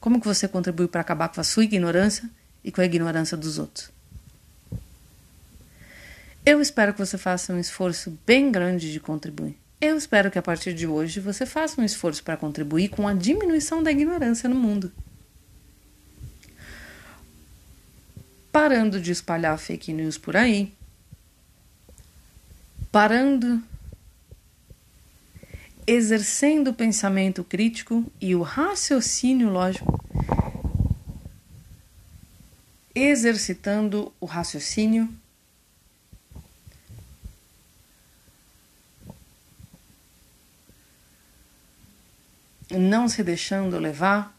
Como 0.00 0.20
que 0.20 0.26
você 0.26 0.48
contribui 0.48 0.88
para 0.88 1.02
acabar 1.02 1.28
com 1.28 1.40
a 1.40 1.44
sua 1.44 1.64
ignorância 1.64 2.28
e 2.64 2.72
com 2.72 2.80
a 2.80 2.84
ignorância 2.84 3.36
dos 3.36 3.58
outros? 3.58 3.90
Eu 6.46 6.62
espero 6.62 6.94
que 6.94 6.98
você 6.98 7.18
faça 7.18 7.52
um 7.52 7.60
esforço 7.60 8.18
bem 8.26 8.50
grande 8.50 8.90
de 8.90 8.98
contribuir. 8.98 9.54
Eu 9.80 9.96
espero 9.96 10.30
que 10.30 10.38
a 10.38 10.42
partir 10.42 10.72
de 10.72 10.86
hoje 10.86 11.20
você 11.20 11.44
faça 11.44 11.80
um 11.80 11.84
esforço 11.84 12.24
para 12.24 12.36
contribuir 12.36 12.88
com 12.88 13.06
a 13.06 13.12
diminuição 13.12 13.82
da 13.82 13.92
ignorância 13.92 14.48
no 14.48 14.54
mundo. 14.54 14.90
Parando 18.50 19.00
de 19.00 19.12
espalhar 19.12 19.58
fake 19.58 19.92
news 19.92 20.16
por 20.16 20.36
aí, 20.36 20.72
parando, 22.90 23.62
exercendo 25.86 26.68
o 26.68 26.74
pensamento 26.74 27.44
crítico 27.44 28.04
e 28.20 28.34
o 28.34 28.42
raciocínio 28.42 29.50
lógico, 29.50 30.04
exercitando 32.94 34.12
o 34.20 34.26
raciocínio 34.26 35.08
não 42.70 43.08
se 43.08 43.22
deixando 43.22 43.78
levar, 43.78 44.36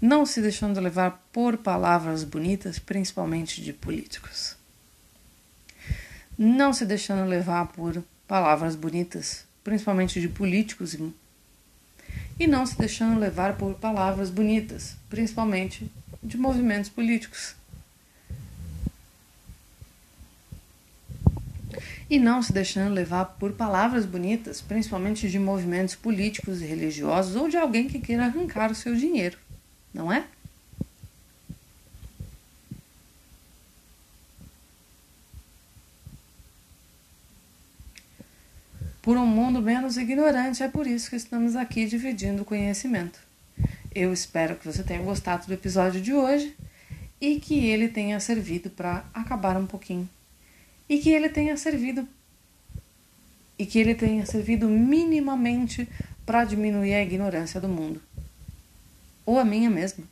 não 0.00 0.26
se 0.26 0.40
deixando 0.40 0.80
levar 0.80 1.24
por 1.32 1.58
palavras 1.58 2.24
bonitas, 2.24 2.78
principalmente 2.78 3.62
de 3.62 3.72
políticos. 3.72 4.53
Não 6.36 6.72
se 6.72 6.84
deixando 6.84 7.28
levar 7.28 7.66
por 7.68 8.02
palavras 8.26 8.74
bonitas, 8.74 9.44
principalmente 9.62 10.20
de 10.20 10.28
políticos 10.28 10.96
e 12.38 12.46
não 12.46 12.66
se 12.66 12.76
deixando 12.76 13.20
levar 13.20 13.56
por 13.56 13.74
palavras 13.74 14.30
bonitas, 14.30 14.96
principalmente 15.08 15.90
de 16.22 16.36
movimentos 16.36 16.90
políticos. 16.90 17.54
e 22.08 22.18
não 22.18 22.42
se 22.42 22.52
deixando 22.52 22.92
levar 22.92 23.24
por 23.24 23.52
palavras 23.52 24.04
bonitas, 24.04 24.60
principalmente 24.60 25.28
de 25.28 25.38
movimentos 25.38 25.94
políticos 25.94 26.60
e 26.60 26.66
religiosos 26.66 27.34
ou 27.34 27.48
de 27.48 27.56
alguém 27.56 27.88
que 27.88 27.98
queira 27.98 28.26
arrancar 28.26 28.70
o 28.70 28.74
seu 28.74 28.94
dinheiro, 28.94 29.38
não 29.92 30.12
é? 30.12 30.24
Por 39.04 39.18
um 39.18 39.26
mundo 39.26 39.60
menos 39.60 39.98
ignorante, 39.98 40.62
é 40.62 40.68
por 40.68 40.86
isso 40.86 41.10
que 41.10 41.16
estamos 41.16 41.54
aqui 41.56 41.84
dividindo 41.84 42.42
conhecimento. 42.42 43.18
Eu 43.94 44.14
espero 44.14 44.56
que 44.56 44.64
você 44.64 44.82
tenha 44.82 45.02
gostado 45.02 45.46
do 45.46 45.52
episódio 45.52 46.00
de 46.00 46.14
hoje 46.14 46.56
e 47.20 47.38
que 47.38 47.66
ele 47.66 47.88
tenha 47.88 48.18
servido 48.18 48.70
para 48.70 49.04
acabar 49.12 49.58
um 49.58 49.66
pouquinho. 49.66 50.08
E 50.88 50.96
que 51.00 51.10
ele 51.10 51.28
tenha 51.28 51.54
servido 51.58 52.08
e 53.58 53.66
que 53.66 53.78
ele 53.78 53.94
tenha 53.94 54.24
servido 54.24 54.70
minimamente 54.70 55.86
para 56.24 56.46
diminuir 56.46 56.94
a 56.94 57.02
ignorância 57.02 57.60
do 57.60 57.68
mundo. 57.68 58.00
Ou 59.26 59.38
a 59.38 59.44
minha 59.44 59.68
mesma 59.68 60.06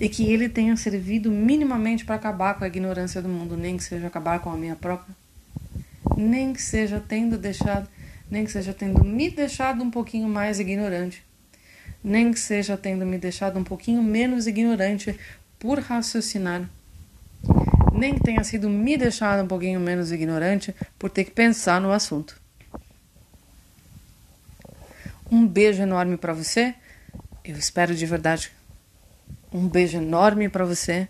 e 0.00 0.08
que 0.08 0.24
ele 0.24 0.48
tenha 0.48 0.76
servido 0.76 1.30
minimamente 1.30 2.04
para 2.04 2.16
acabar 2.16 2.54
com 2.54 2.64
a 2.64 2.66
ignorância 2.66 3.22
do 3.22 3.28
mundo 3.28 3.56
nem 3.56 3.76
que 3.76 3.84
seja 3.84 4.08
acabar 4.08 4.40
com 4.40 4.50
a 4.50 4.56
minha 4.56 4.74
própria 4.74 5.14
nem 6.16 6.52
que 6.52 6.62
seja 6.62 7.02
tendo 7.06 7.38
deixado 7.38 7.88
nem 8.30 8.44
que 8.44 8.52
seja 8.52 8.72
tendo 8.72 9.04
me 9.04 9.30
deixado 9.30 9.82
um 9.82 9.90
pouquinho 9.90 10.28
mais 10.28 10.60
ignorante 10.60 11.24
nem 12.02 12.32
que 12.32 12.40
seja 12.40 12.76
tendo 12.76 13.04
me 13.04 13.18
deixado 13.18 13.58
um 13.58 13.64
pouquinho 13.64 14.02
menos 14.02 14.46
ignorante 14.46 15.18
por 15.58 15.78
raciocinar 15.78 16.68
nem 18.00 18.14
que 18.14 18.22
tenha 18.22 18.42
sido 18.42 18.68
me 18.68 18.96
deixado 18.96 19.44
um 19.44 19.46
pouquinho 19.46 19.78
menos 19.78 20.10
ignorante 20.10 20.74
por 20.98 21.10
ter 21.10 21.24
que 21.24 21.30
pensar 21.32 21.80
no 21.80 21.92
assunto. 21.92 22.40
Um 25.30 25.46
beijo 25.46 25.82
enorme 25.82 26.16
para 26.16 26.32
você. 26.32 26.74
Eu 27.44 27.56
espero 27.56 27.94
de 27.94 28.06
verdade. 28.06 28.50
Um 29.52 29.68
beijo 29.68 29.98
enorme 29.98 30.48
para 30.48 30.64
você. 30.64 31.08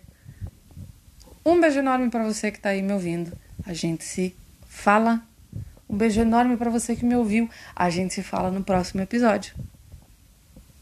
Um 1.45 1.61
beijo 1.61 1.79
enorme 1.79 2.11
para 2.11 2.25
você 2.25 2.51
que 2.51 2.59
está 2.59 2.71
aí 2.71 2.83
me 2.83 2.93
ouvindo. 2.93 3.33
A 3.65 3.73
gente 3.73 4.05
se 4.05 4.35
fala. 4.81 5.23
Um 5.89 5.97
beijo 5.97 6.21
enorme 6.21 6.57
para 6.57 6.71
você 6.71 6.97
que 6.97 7.05
me 7.05 7.15
ouviu. 7.15 7.49
A 7.75 7.91
gente 7.91 8.15
se 8.15 8.23
fala 8.23 8.51
no 8.51 8.65
próximo 8.65 9.03
episódio. 9.03 9.55